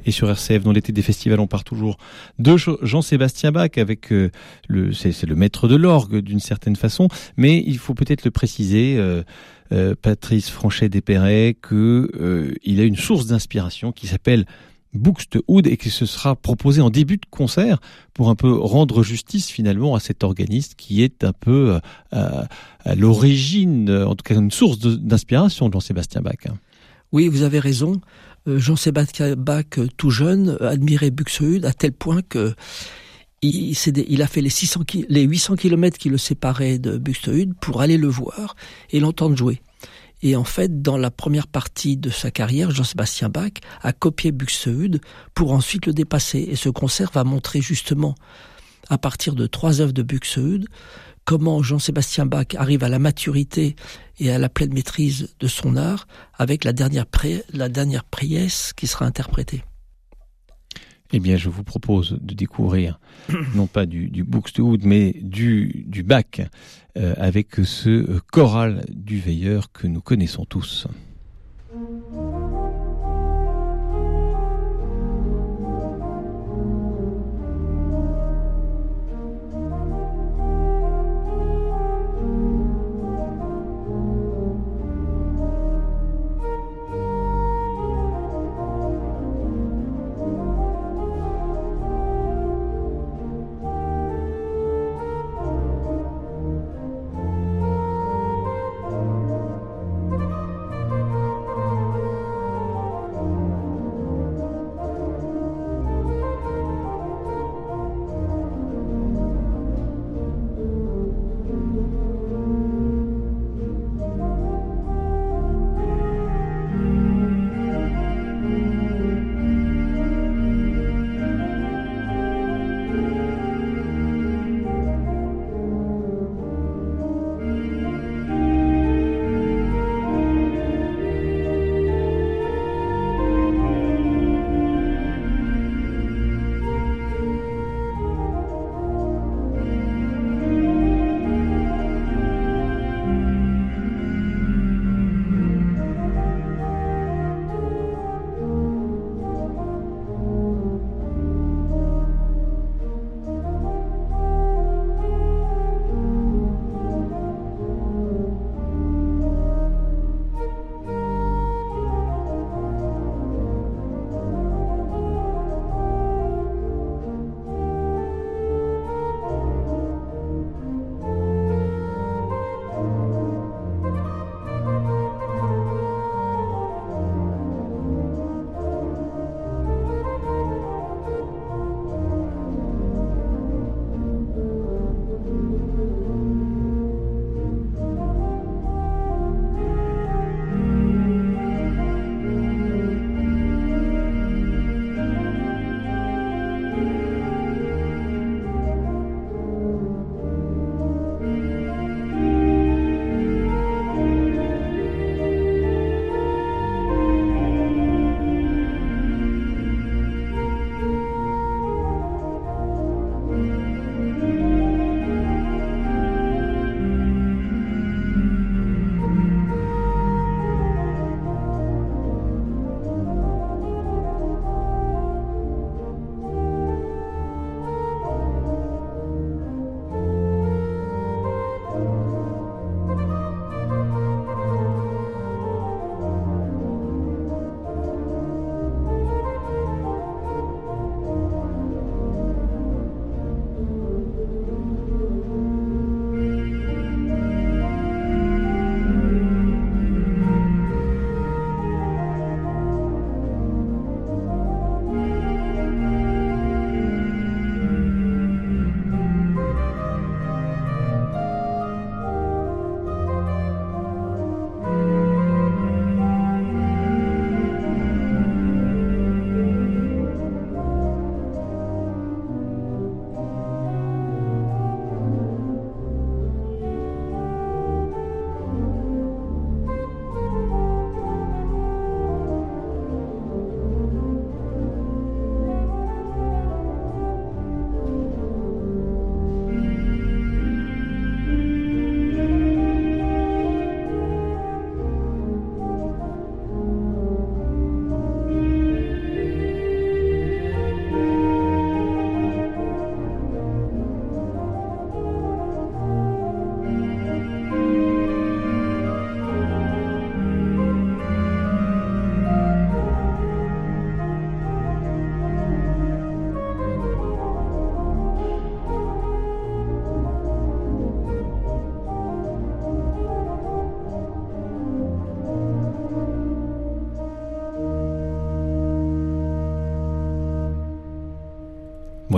Et 0.08 0.10
sur 0.10 0.28
RCF. 0.30 0.62
Dans 0.62 0.72
l'été 0.72 0.92
des 0.92 1.02
festivals, 1.02 1.40
on 1.40 1.46
part 1.46 1.64
toujours 1.64 1.98
de 2.38 2.56
Jean-Sébastien 2.56 3.52
Bach 3.52 3.70
avec 3.76 4.10
le, 4.10 4.92
c'est 4.92 5.24
le 5.24 5.34
maître 5.34 5.68
de 5.68 5.76
l'orgue 5.76 6.18
d'une 6.18 6.40
certaine 6.40 6.76
façon, 6.76 7.08
mais 7.36 7.62
il 7.66 7.78
faut 7.78 7.94
peut-être 7.94 8.24
le 8.24 8.30
préciser. 8.30 8.98
Patrice 10.00 10.48
Franchet 10.48 10.88
Despérets 10.88 11.54
que 11.60 12.56
il 12.64 12.80
a 12.80 12.84
une 12.84 12.96
source 12.96 13.26
d'inspiration 13.26 13.92
qui 13.92 14.06
s'appelle 14.06 14.46
Buxtehude 14.94 15.66
et 15.66 15.76
qui 15.76 15.90
se 15.90 16.06
sera 16.06 16.34
proposé 16.34 16.80
en 16.80 16.90
début 16.90 17.16
de 17.16 17.26
concert 17.30 17.78
pour 18.14 18.30
un 18.30 18.34
peu 18.34 18.52
rendre 18.52 19.02
justice 19.02 19.48
finalement 19.48 19.94
à 19.94 20.00
cet 20.00 20.24
organiste 20.24 20.74
qui 20.76 21.02
est 21.02 21.24
un 21.24 21.32
peu 21.32 21.78
euh, 22.12 22.44
à, 22.84 22.94
l'origine, 22.94 23.90
en 23.90 24.14
tout 24.14 24.22
cas 24.22 24.34
une 24.34 24.50
source 24.50 24.78
d'inspiration 24.78 25.68
de 25.68 25.74
Jean-Sébastien 25.74 26.22
Bach. 26.22 26.36
Oui, 27.12 27.28
vous 27.28 27.42
avez 27.42 27.58
raison. 27.58 28.00
Euh, 28.46 28.58
Jean-Sébastien 28.58 29.34
Bach, 29.36 29.64
euh, 29.78 29.88
tout 29.96 30.10
jeune, 30.10 30.56
admirait 30.60 31.10
Buxtehude 31.10 31.64
à 31.64 31.72
tel 31.72 31.92
point 31.92 32.22
que 32.22 32.54
il, 33.40 34.22
a 34.22 34.26
fait 34.26 34.40
les, 34.40 34.50
600, 34.50 34.82
les 35.08 35.22
800 35.22 35.56
kilomètres 35.56 35.96
qui 35.96 36.08
le 36.08 36.18
séparaient 36.18 36.78
de 36.78 36.98
Buxtehude 36.98 37.54
pour 37.60 37.80
aller 37.80 37.96
le 37.96 38.08
voir 38.08 38.56
et 38.90 38.98
l'entendre 38.98 39.36
jouer. 39.36 39.62
Et 40.22 40.34
en 40.34 40.44
fait, 40.44 40.82
dans 40.82 40.96
la 40.96 41.12
première 41.12 41.46
partie 41.46 41.96
de 41.96 42.10
sa 42.10 42.32
carrière, 42.32 42.72
Jean-Sébastien 42.72 43.28
Bach 43.28 43.52
a 43.82 43.92
copié 43.92 44.32
Buxtehude 44.32 45.00
pour 45.34 45.52
ensuite 45.52 45.86
le 45.86 45.92
dépasser. 45.92 46.40
Et 46.40 46.56
ce 46.56 46.68
concert 46.68 47.10
va 47.12 47.22
montrer 47.22 47.60
justement, 47.60 48.16
à 48.90 48.98
partir 48.98 49.34
de 49.34 49.46
trois 49.46 49.80
œuvres 49.80 49.92
de 49.92 50.02
Buxtehude, 50.02 50.66
comment 51.28 51.62
Jean-Sébastien 51.62 52.24
Bach 52.24 52.54
arrive 52.56 52.82
à 52.84 52.88
la 52.88 52.98
maturité 52.98 53.76
et 54.18 54.32
à 54.32 54.38
la 54.38 54.48
pleine 54.48 54.72
maîtrise 54.72 55.34
de 55.40 55.46
son 55.46 55.76
art 55.76 56.08
avec 56.32 56.64
la 56.64 56.72
dernière, 56.72 57.04
la 57.52 57.68
dernière 57.68 58.04
priesse 58.04 58.72
qui 58.72 58.86
sera 58.86 59.04
interprétée. 59.04 59.62
Eh 61.12 61.20
bien, 61.20 61.36
je 61.36 61.50
vous 61.50 61.64
propose 61.64 62.16
de 62.18 62.32
découvrir 62.32 62.98
non 63.54 63.66
pas 63.66 63.84
du, 63.84 64.08
du 64.08 64.24
Buxtehude, 64.24 64.86
mais 64.86 65.14
du, 65.20 65.84
Bach, 66.02 66.40
euh, 66.96 67.12
avec 67.18 67.56
ce 67.56 68.20
choral 68.32 68.86
du 68.88 69.20
veilleur 69.20 69.70
que 69.70 69.86
nous 69.86 70.00
connaissons 70.00 70.46
tous. 70.46 70.86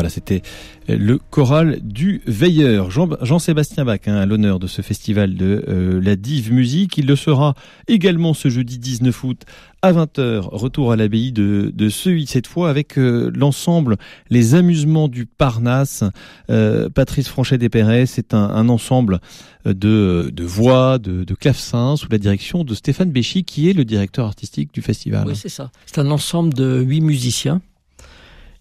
Voilà, 0.00 0.08
c'était 0.08 0.40
le 0.88 1.18
choral 1.18 1.80
du 1.82 2.22
Veilleur. 2.26 2.90
Jean-Sébastien 2.90 3.84
Bach, 3.84 4.00
hein, 4.06 4.14
à 4.14 4.24
l'honneur 4.24 4.58
de 4.58 4.66
ce 4.66 4.80
festival 4.80 5.34
de 5.34 5.62
euh, 5.68 6.00
la 6.02 6.16
Dive 6.16 6.54
Musique. 6.54 6.96
Il 6.96 7.04
le 7.04 7.16
sera 7.16 7.54
également 7.86 8.32
ce 8.32 8.48
jeudi 8.48 8.78
19 8.78 9.24
août 9.24 9.42
à 9.82 9.92
20h. 9.92 10.40
Retour 10.52 10.90
à 10.90 10.96
l'abbaye 10.96 11.32
de, 11.32 11.70
de 11.74 11.88
Seuil, 11.90 12.26
cette 12.26 12.46
fois 12.46 12.70
avec 12.70 12.96
euh, 12.96 13.30
l'ensemble 13.34 13.98
Les 14.30 14.54
Amusements 14.54 15.08
du 15.08 15.26
Parnasse. 15.26 16.02
Euh, 16.48 16.88
Patrice 16.88 17.28
Franchet 17.28 17.58
Perret, 17.68 18.06
c'est 18.06 18.32
un, 18.32 18.70
ensemble 18.70 19.20
de, 19.66 20.30
de 20.32 20.44
voix, 20.44 20.98
de, 20.98 21.24
de 21.24 21.36
sous 21.52 22.08
la 22.10 22.16
direction 22.16 22.64
de 22.64 22.74
Stéphane 22.74 23.10
Béchy, 23.10 23.44
qui 23.44 23.68
est 23.68 23.74
le 23.74 23.84
directeur 23.84 24.24
artistique 24.24 24.72
du 24.72 24.80
festival. 24.80 25.26
Oui, 25.26 25.36
c'est 25.36 25.50
ça. 25.50 25.70
C'est 25.84 25.98
un 25.98 26.10
ensemble 26.10 26.54
de 26.54 26.80
huit 26.80 27.02
musiciens 27.02 27.60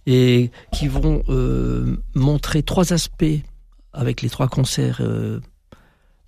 et 0.09 0.49
qui 0.71 0.87
vont 0.87 1.21
euh, 1.29 1.97
montrer 2.15 2.63
trois 2.63 2.93
aspects 2.93 3.43
avec 3.93 4.23
les 4.23 4.29
trois 4.31 4.47
concerts 4.47 5.01
euh, 5.01 5.39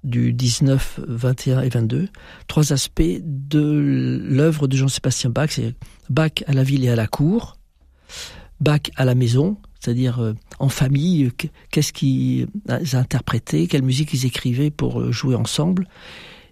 du 0.04 0.34
19, 0.34 1.00
21 1.08 1.62
et 1.62 1.70
22, 1.70 2.08
trois 2.48 2.74
aspects 2.74 3.02
de 3.24 4.22
l'œuvre 4.24 4.68
de 4.68 4.78
Jean-Sébastien 4.78 5.32
Bach. 5.32 5.50
C'est 5.50 5.74
Bach 6.12 6.44
à 6.46 6.54
la 6.54 6.62
ville 6.62 6.86
et 6.86 6.90
à 6.90 6.96
la 6.96 7.08
cour, 7.08 7.58
Bach 8.60 8.82
à 8.98 9.04
la 9.04 9.16
maison, 9.16 9.58
c'est-à-dire 9.80 10.20
euh, 10.20 10.34
en 10.60 10.70
famille, 10.70 11.32
qu'est-ce 11.72 11.92
qu'ils 11.92 12.50
interprétaient, 12.94 13.66
quelle 13.66 13.82
musique 13.82 14.14
ils 14.14 14.28
écrivaient 14.28 14.70
pour 14.70 15.12
jouer 15.12 15.34
ensemble. 15.34 15.88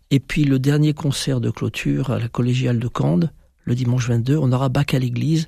Et 0.10 0.20
puis 0.20 0.46
le 0.46 0.58
dernier 0.58 0.96
concert 0.96 1.42
de 1.42 1.52
clôture 1.52 2.10
à 2.10 2.18
la 2.18 2.28
collégiale 2.28 2.80
de 2.80 2.88
Cande, 2.88 3.32
le 3.66 3.76
dimanche 3.76 4.08
22, 4.10 4.36
on 4.36 4.52
aura 4.52 4.70
Bach 4.70 4.96
à 4.96 4.98
l'église 5.00 5.48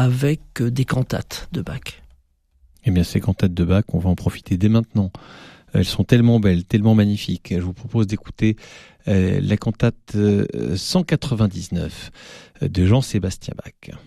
avec 0.00 0.62
euh, 0.62 0.70
des 0.70 0.86
cantates 0.86 1.46
de 1.52 1.60
Bach. 1.60 2.00
Eh 2.84 2.90
bien, 2.90 3.04
ces 3.04 3.20
cantates 3.20 3.52
de 3.52 3.64
Bach, 3.64 3.84
on 3.92 3.98
va 3.98 4.08
en 4.08 4.14
profiter 4.14 4.56
dès 4.56 4.70
maintenant. 4.70 5.12
Elles 5.74 5.84
sont 5.84 6.04
tellement 6.04 6.40
belles, 6.40 6.64
tellement 6.64 6.94
magnifiques. 6.94 7.52
Je 7.54 7.60
vous 7.60 7.74
propose 7.74 8.06
d'écouter 8.06 8.56
euh, 9.08 9.40
la 9.42 9.58
cantate 9.58 10.16
199 10.74 12.10
euh, 12.62 12.68
de 12.68 12.86
Jean-Sébastien 12.86 13.52
Bach. 13.62 13.98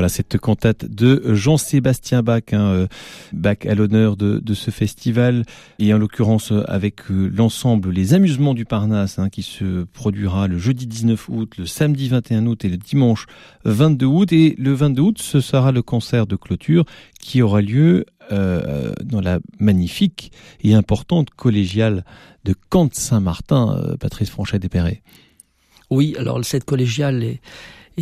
Voilà 0.00 0.08
cette 0.08 0.38
cantate 0.38 0.86
de 0.86 1.34
Jean-Sébastien 1.34 2.22
Bach, 2.22 2.40
hein, 2.52 2.70
euh, 2.72 2.86
Bach 3.34 3.66
à 3.68 3.74
l'honneur 3.74 4.16
de, 4.16 4.54
ce 4.54 4.70
festival 4.70 5.44
et 5.78 5.92
en 5.92 5.98
l'occurrence 5.98 6.54
avec 6.68 7.10
euh, 7.10 7.30
l'ensemble 7.36 7.90
Les 7.90 8.14
Amusements 8.14 8.54
du 8.54 8.64
Parnasse 8.64 9.18
hein, 9.18 9.28
qui 9.28 9.42
se 9.42 9.84
produira 9.84 10.48
le 10.48 10.56
jeudi 10.56 10.86
19 10.86 11.28
août, 11.28 11.52
le 11.58 11.66
samedi 11.66 12.08
21 12.08 12.46
août 12.46 12.64
et 12.64 12.70
le 12.70 12.78
dimanche 12.78 13.26
22 13.66 14.06
août. 14.06 14.32
Et 14.32 14.54
le 14.56 14.72
22 14.72 15.02
août, 15.02 15.18
ce 15.20 15.42
sera 15.42 15.70
le 15.70 15.82
concert 15.82 16.26
de 16.26 16.36
clôture 16.36 16.86
qui 17.20 17.42
aura 17.42 17.60
lieu 17.60 18.06
euh, 18.32 18.94
dans 19.04 19.20
la 19.20 19.38
magnifique 19.58 20.32
et 20.62 20.72
importante 20.72 21.28
collégiale 21.28 22.06
de 22.44 22.54
Camp-Saint-Martin, 22.70 23.76
euh, 23.76 23.96
Patrice 23.98 24.30
Franchet-Despéré. 24.30 25.02
Oui, 25.90 26.14
alors 26.18 26.42
cette 26.42 26.64
collégiale 26.64 27.22
est, 27.22 27.40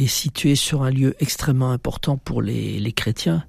est, 0.02 0.06
située 0.06 0.54
sur 0.54 0.82
un 0.82 0.90
lieu 0.90 1.14
extrêmement 1.20 1.70
important 1.70 2.16
pour 2.16 2.42
les, 2.42 2.92
chrétiens, 2.92 3.44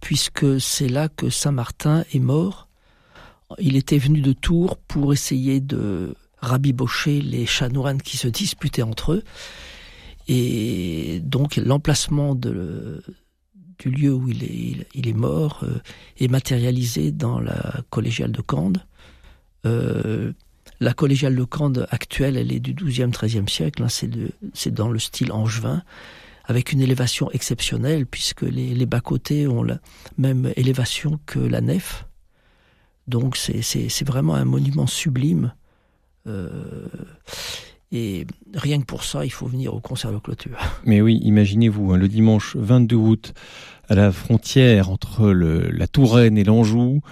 puisque 0.00 0.60
c'est 0.60 0.88
là 0.88 1.08
que 1.08 1.30
Saint-Martin 1.30 2.04
est 2.12 2.18
mort. 2.18 2.68
Il 3.58 3.76
était 3.76 3.98
venu 3.98 4.20
de 4.20 4.32
Tours 4.32 4.76
pour 4.76 5.12
essayer 5.12 5.60
de 5.60 6.14
rabibocher 6.38 7.20
les 7.20 7.46
chanoines 7.46 8.02
qui 8.02 8.16
se 8.16 8.28
disputaient 8.28 8.82
entre 8.82 9.12
eux. 9.12 9.22
Et 10.28 11.20
donc 11.22 11.56
l'emplacement 11.56 12.34
du 12.34 13.90
lieu 13.90 14.12
où 14.12 14.28
il 14.28 14.44
est, 14.44 14.86
il, 14.94 15.08
est 15.08 15.14
mort 15.14 15.60
euh, 15.64 15.80
est 16.18 16.28
matérialisé 16.28 17.12
dans 17.12 17.40
la 17.40 17.82
collégiale 17.90 18.32
de 18.32 18.40
Cande. 18.40 18.84
Euh, 19.66 20.32
la 20.80 20.92
collégiale 20.92 21.36
de 21.36 21.44
Cande 21.44 21.86
actuelle, 21.90 22.36
elle 22.36 22.52
est 22.52 22.60
du 22.60 22.74
XIIe, 22.74 23.10
XIIIe 23.10 23.48
siècle. 23.48 23.82
Hein, 23.82 23.88
c'est 23.88 24.74
dans 24.74 24.88
le 24.88 24.98
style 24.98 25.32
angevin, 25.32 25.82
avec 26.44 26.72
une 26.72 26.80
élévation 26.80 27.30
exceptionnelle, 27.30 28.06
puisque 28.06 28.42
les, 28.42 28.86
bas-côtés 28.86 29.46
ont 29.46 29.62
la 29.62 29.78
même 30.18 30.52
élévation 30.56 31.18
que 31.26 31.38
la 31.38 31.60
nef. 31.60 32.06
Donc 33.08 33.36
c'est 33.36 34.04
vraiment 34.04 34.34
un 34.34 34.44
monument 34.44 34.86
sublime. 34.86 35.52
Euh, 36.26 36.86
et 37.92 38.26
rien 38.54 38.80
que 38.80 38.86
pour 38.86 39.04
ça, 39.04 39.24
il 39.24 39.30
faut 39.30 39.46
venir 39.46 39.72
au 39.74 39.80
concert 39.80 40.12
de 40.12 40.18
clôture. 40.18 40.58
Mais 40.84 41.00
oui, 41.00 41.20
imaginez-vous, 41.22 41.92
hein, 41.92 41.96
le 41.96 42.08
dimanche 42.08 42.56
22 42.56 42.96
août, 42.96 43.34
à 43.88 43.94
la 43.94 44.10
frontière 44.10 44.90
entre 44.90 45.30
la 45.30 45.86
Touraine 45.86 46.36
et 46.36 46.44
l'Anjou, 46.44 47.02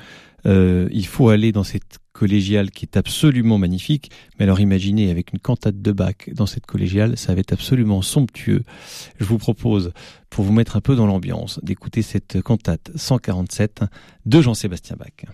euh, 0.46 0.88
il 0.90 1.06
faut 1.06 1.28
aller 1.28 1.52
dans 1.52 1.62
cette 1.62 1.98
collégiale 2.12 2.70
qui 2.70 2.84
est 2.84 2.96
absolument 2.96 3.58
magnifique. 3.58 4.10
Mais 4.38 4.44
alors 4.44 4.60
imaginez 4.60 5.10
avec 5.10 5.32
une 5.32 5.38
cantate 5.38 5.80
de 5.80 5.92
Bach 5.92 6.28
dans 6.32 6.46
cette 6.46 6.66
collégiale, 6.66 7.16
ça 7.16 7.34
va 7.34 7.40
être 7.40 7.52
absolument 7.52 8.02
somptueux. 8.02 8.62
Je 9.18 9.24
vous 9.24 9.38
propose, 9.38 9.92
pour 10.30 10.44
vous 10.44 10.52
mettre 10.52 10.76
un 10.76 10.80
peu 10.80 10.96
dans 10.96 11.06
l'ambiance, 11.06 11.60
d'écouter 11.62 12.02
cette 12.02 12.40
cantate 12.42 12.90
147 12.94 13.82
de 14.26 14.40
Jean-Sébastien 14.40 14.96
Bach. 14.96 15.32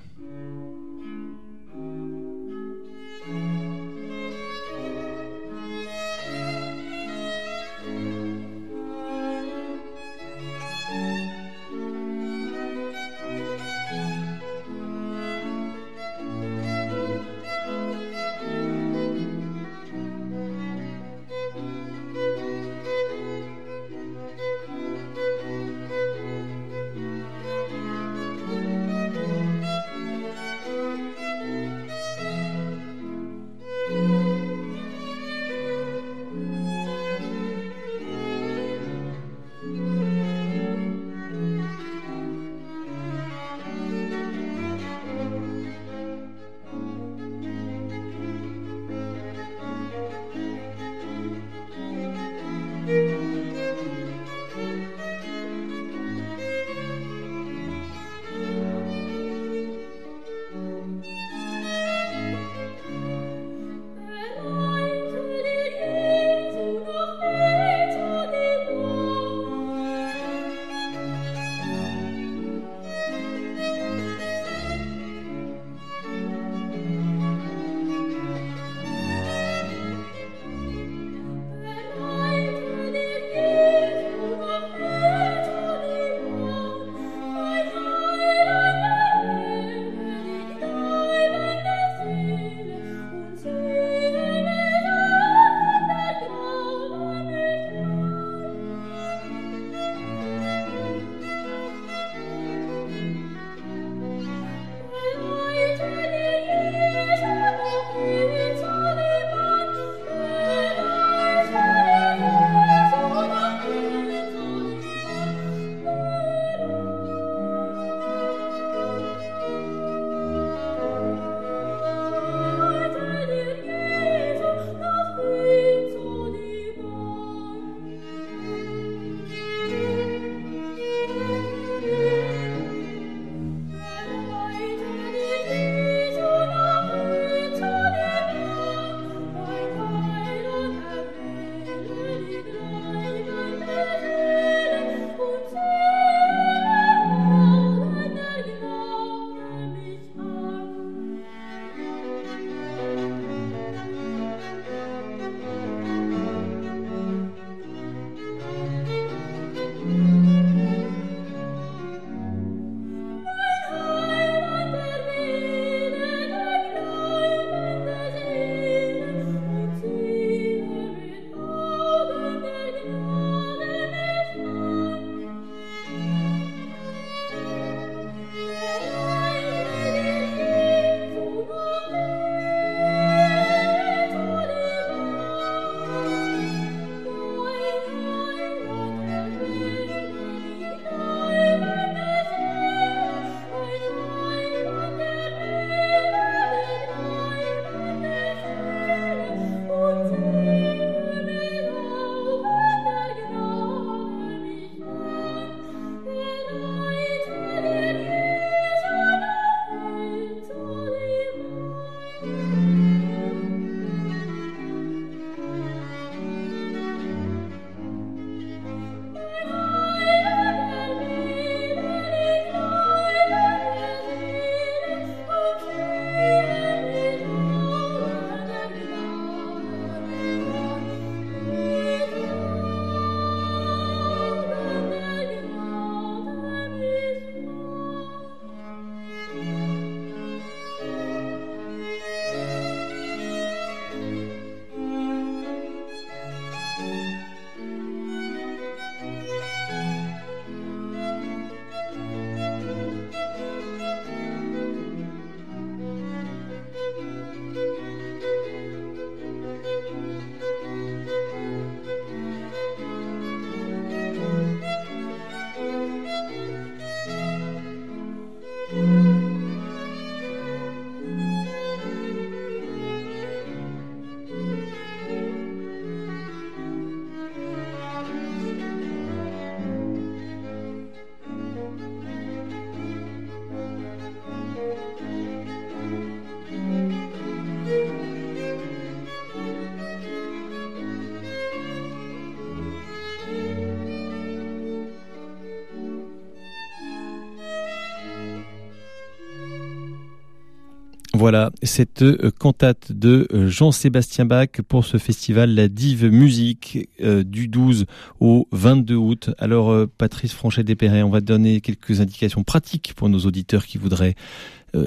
Voilà, 301.31 301.51
cette 301.63 302.01
euh, 302.01 302.31
cantate 302.31 302.91
de 302.91 303.29
euh, 303.35 303.49
Jean-Sébastien 303.49 304.25
Bach 304.25 304.49
pour 304.67 304.87
ce 304.87 304.97
festival 304.97 305.55
La 305.55 305.69
Dive 305.69 306.07
Musique 306.07 306.89
euh, 307.03 307.23
du 307.23 307.49
12 307.49 307.85
au 308.19 308.49
22 308.53 308.95
août. 308.95 309.31
Alors 309.37 309.87
Patrice 309.99 310.33
Franchet-Despéré, 310.33 311.03
on 311.03 311.11
va 311.11 311.21
donner 311.21 311.61
quelques 311.61 312.01
indications 312.01 312.45
pratiques 312.45 312.95
pour 312.97 313.11
nos 313.11 313.19
auditeurs 313.19 313.67
qui 313.67 313.77
voudraient 313.77 314.15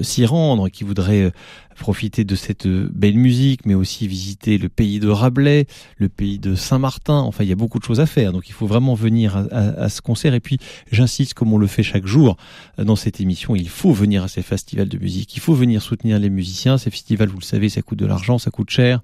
s'y 0.01 0.25
rendre, 0.25 0.69
qui 0.69 0.83
voudraient 0.83 1.31
profiter 1.81 2.23
de 2.23 2.35
cette 2.35 2.67
belle 2.67 3.17
musique, 3.17 3.65
mais 3.65 3.73
aussi 3.73 4.07
visiter 4.07 4.57
le 4.57 4.69
pays 4.69 4.99
de 4.99 5.09
Rabelais, 5.09 5.65
le 5.97 6.09
pays 6.09 6.37
de 6.37 6.53
Saint-Martin. 6.53 7.15
Enfin, 7.15 7.43
il 7.43 7.49
y 7.49 7.51
a 7.51 7.55
beaucoup 7.55 7.79
de 7.79 7.83
choses 7.83 7.99
à 7.99 8.05
faire. 8.05 8.33
Donc, 8.33 8.49
il 8.49 8.53
faut 8.53 8.67
vraiment 8.67 8.93
venir 8.93 9.47
à, 9.51 9.89
ce 9.89 10.01
concert. 10.01 10.33
Et 10.33 10.39
puis, 10.39 10.59
j'insiste, 10.91 11.33
comme 11.33 11.51
on 11.53 11.57
le 11.57 11.67
fait 11.67 11.83
chaque 11.83 12.05
jour 12.05 12.37
dans 12.77 12.95
cette 12.95 13.19
émission, 13.19 13.55
il 13.55 13.69
faut 13.69 13.93
venir 13.93 14.23
à 14.23 14.27
ces 14.27 14.43
festivals 14.43 14.89
de 14.89 14.97
musique. 14.97 15.35
Il 15.35 15.39
faut 15.39 15.53
venir 15.53 15.81
soutenir 15.81 16.19
les 16.19 16.29
musiciens. 16.29 16.77
Ces 16.77 16.91
festivals, 16.91 17.29
vous 17.29 17.39
le 17.39 17.43
savez, 17.43 17.69
ça 17.69 17.81
coûte 17.81 17.99
de 17.99 18.05
l'argent, 18.05 18.37
ça 18.37 18.51
coûte 18.51 18.69
cher. 18.69 19.01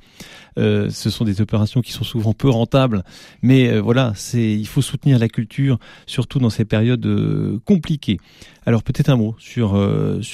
Euh, 0.58 0.90
ce 0.90 1.10
sont 1.10 1.24
des 1.24 1.42
opérations 1.42 1.82
qui 1.82 1.92
sont 1.92 2.04
souvent 2.04 2.34
peu 2.34 2.50
rentables, 2.50 3.04
mais 3.42 3.70
euh, 3.70 3.80
voilà, 3.80 4.14
il 4.34 4.68
faut 4.68 4.82
soutenir 4.82 5.20
la 5.20 5.30
culture, 5.30 5.78
surtout 6.08 6.40
dans 6.40 6.50
ces 6.50 6.66
périodes 6.66 7.06
euh, 7.06 7.60
compliquées. 7.66 8.20
Alors 8.66 8.84
peut-être 8.84 9.10
un 9.10 9.16
mot 9.16 9.36
sur 9.40 9.78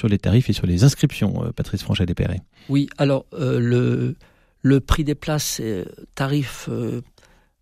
les 0.09 0.17
tarifs 0.17 0.42
sur 0.51 0.65
les 0.65 0.83
inscriptions, 0.83 1.49
Patrice 1.55 1.83
Franchet 1.83 2.05
Despéré. 2.05 2.41
Oui, 2.67 2.89
alors 2.97 3.25
le 3.31 4.15
le 4.63 4.79
prix 4.79 5.03
des 5.03 5.15
places, 5.15 5.43
c'est 5.43 5.85
tarif 6.15 6.69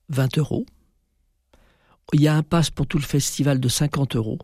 20 0.10 0.38
euros. 0.38 0.66
Il 2.14 2.22
y 2.22 2.28
a 2.28 2.36
un 2.36 2.44
pass 2.44 2.70
pour 2.70 2.88
tout 2.88 2.98
le 2.98 3.04
festival 3.04 3.60
de 3.60 3.68
50 3.68 4.16
euros. 4.16 4.38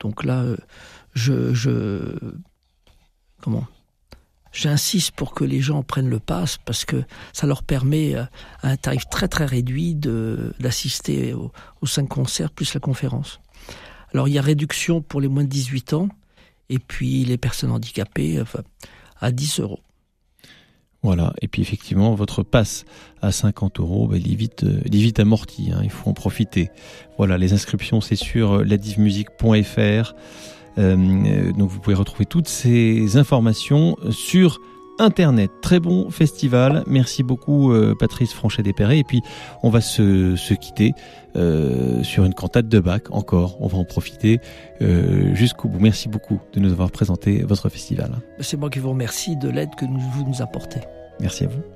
Donc 0.00 0.24
là, 0.24 0.44
je, 1.14 1.54
je 1.54 2.18
comment? 3.40 3.66
J'insiste 4.52 5.14
pour 5.14 5.34
que 5.34 5.44
les 5.44 5.60
gens 5.60 5.82
prennent 5.82 6.08
le 6.08 6.18
pass 6.18 6.58
parce 6.64 6.84
que 6.84 7.04
ça 7.32 7.46
leur 7.46 7.62
permet 7.62 8.14
à 8.14 8.30
un 8.62 8.76
tarif 8.76 9.04
très 9.10 9.28
très 9.28 9.44
réduit 9.44 9.94
d'assister 9.94 11.34
aux, 11.34 11.52
cinq 11.84 12.08
concerts 12.08 12.50
plus 12.50 12.72
la 12.72 12.80
conférence. 12.80 13.38
Alors 14.14 14.28
il 14.28 14.34
y 14.34 14.38
a 14.38 14.42
réduction 14.42 15.02
pour 15.02 15.20
les 15.20 15.28
moins 15.28 15.44
de 15.44 15.48
18 15.48 15.92
ans 15.92 16.08
et 16.68 16.78
puis 16.78 17.24
les 17.24 17.38
personnes 17.38 17.70
handicapées 17.70 18.40
enfin, 18.40 18.60
à 19.20 19.30
10 19.30 19.60
euros. 19.60 19.80
Voilà, 21.02 21.32
et 21.40 21.46
puis 21.46 21.62
effectivement, 21.62 22.14
votre 22.14 22.42
passe 22.42 22.84
à 23.22 23.30
50 23.30 23.78
euros, 23.78 24.08
ben, 24.08 24.16
il, 24.16 24.32
est 24.32 24.34
vite, 24.34 24.64
euh, 24.64 24.80
il 24.86 24.96
est 24.96 25.00
vite 25.00 25.20
amorti, 25.20 25.70
hein, 25.72 25.80
il 25.84 25.90
faut 25.90 26.10
en 26.10 26.14
profiter. 26.14 26.70
Voilà, 27.16 27.38
les 27.38 27.52
inscriptions, 27.52 28.00
c'est 28.00 28.16
sur 28.16 28.64
ladivmusique.fr. 28.64 30.14
Euh, 30.78 31.52
donc 31.52 31.70
vous 31.70 31.80
pouvez 31.80 31.94
retrouver 31.94 32.26
toutes 32.26 32.48
ces 32.48 33.16
informations 33.16 33.96
sur 34.10 34.60
Internet. 34.98 35.50
Très 35.62 35.80
bon 35.80 36.10
festival. 36.10 36.84
Merci 36.86 37.22
beaucoup 37.22 37.72
euh, 37.72 37.94
Patrice 37.94 38.32
Franchet-Despéré. 38.32 38.98
Et 38.98 39.04
puis 39.04 39.22
on 39.62 39.70
va 39.70 39.80
se, 39.80 40.36
se 40.36 40.54
quitter 40.54 40.94
euh, 41.36 42.02
sur 42.02 42.24
une 42.24 42.34
cantate 42.34 42.68
de 42.68 42.80
Bach 42.80 43.02
encore. 43.10 43.56
On 43.60 43.66
va 43.66 43.78
en 43.78 43.84
profiter 43.84 44.40
euh, 44.80 45.34
jusqu'au 45.34 45.68
bout. 45.68 45.80
Merci 45.80 46.08
beaucoup 46.08 46.40
de 46.54 46.60
nous 46.60 46.72
avoir 46.72 46.90
présenté 46.90 47.42
votre 47.42 47.68
festival. 47.68 48.12
C'est 48.40 48.56
moi 48.56 48.70
qui 48.70 48.78
vous 48.78 48.90
remercie 48.90 49.36
de 49.36 49.48
l'aide 49.48 49.74
que 49.76 49.84
vous 49.84 50.24
nous 50.26 50.42
apportez. 50.42 50.80
Merci 51.20 51.44
à 51.44 51.48
vous. 51.48 51.75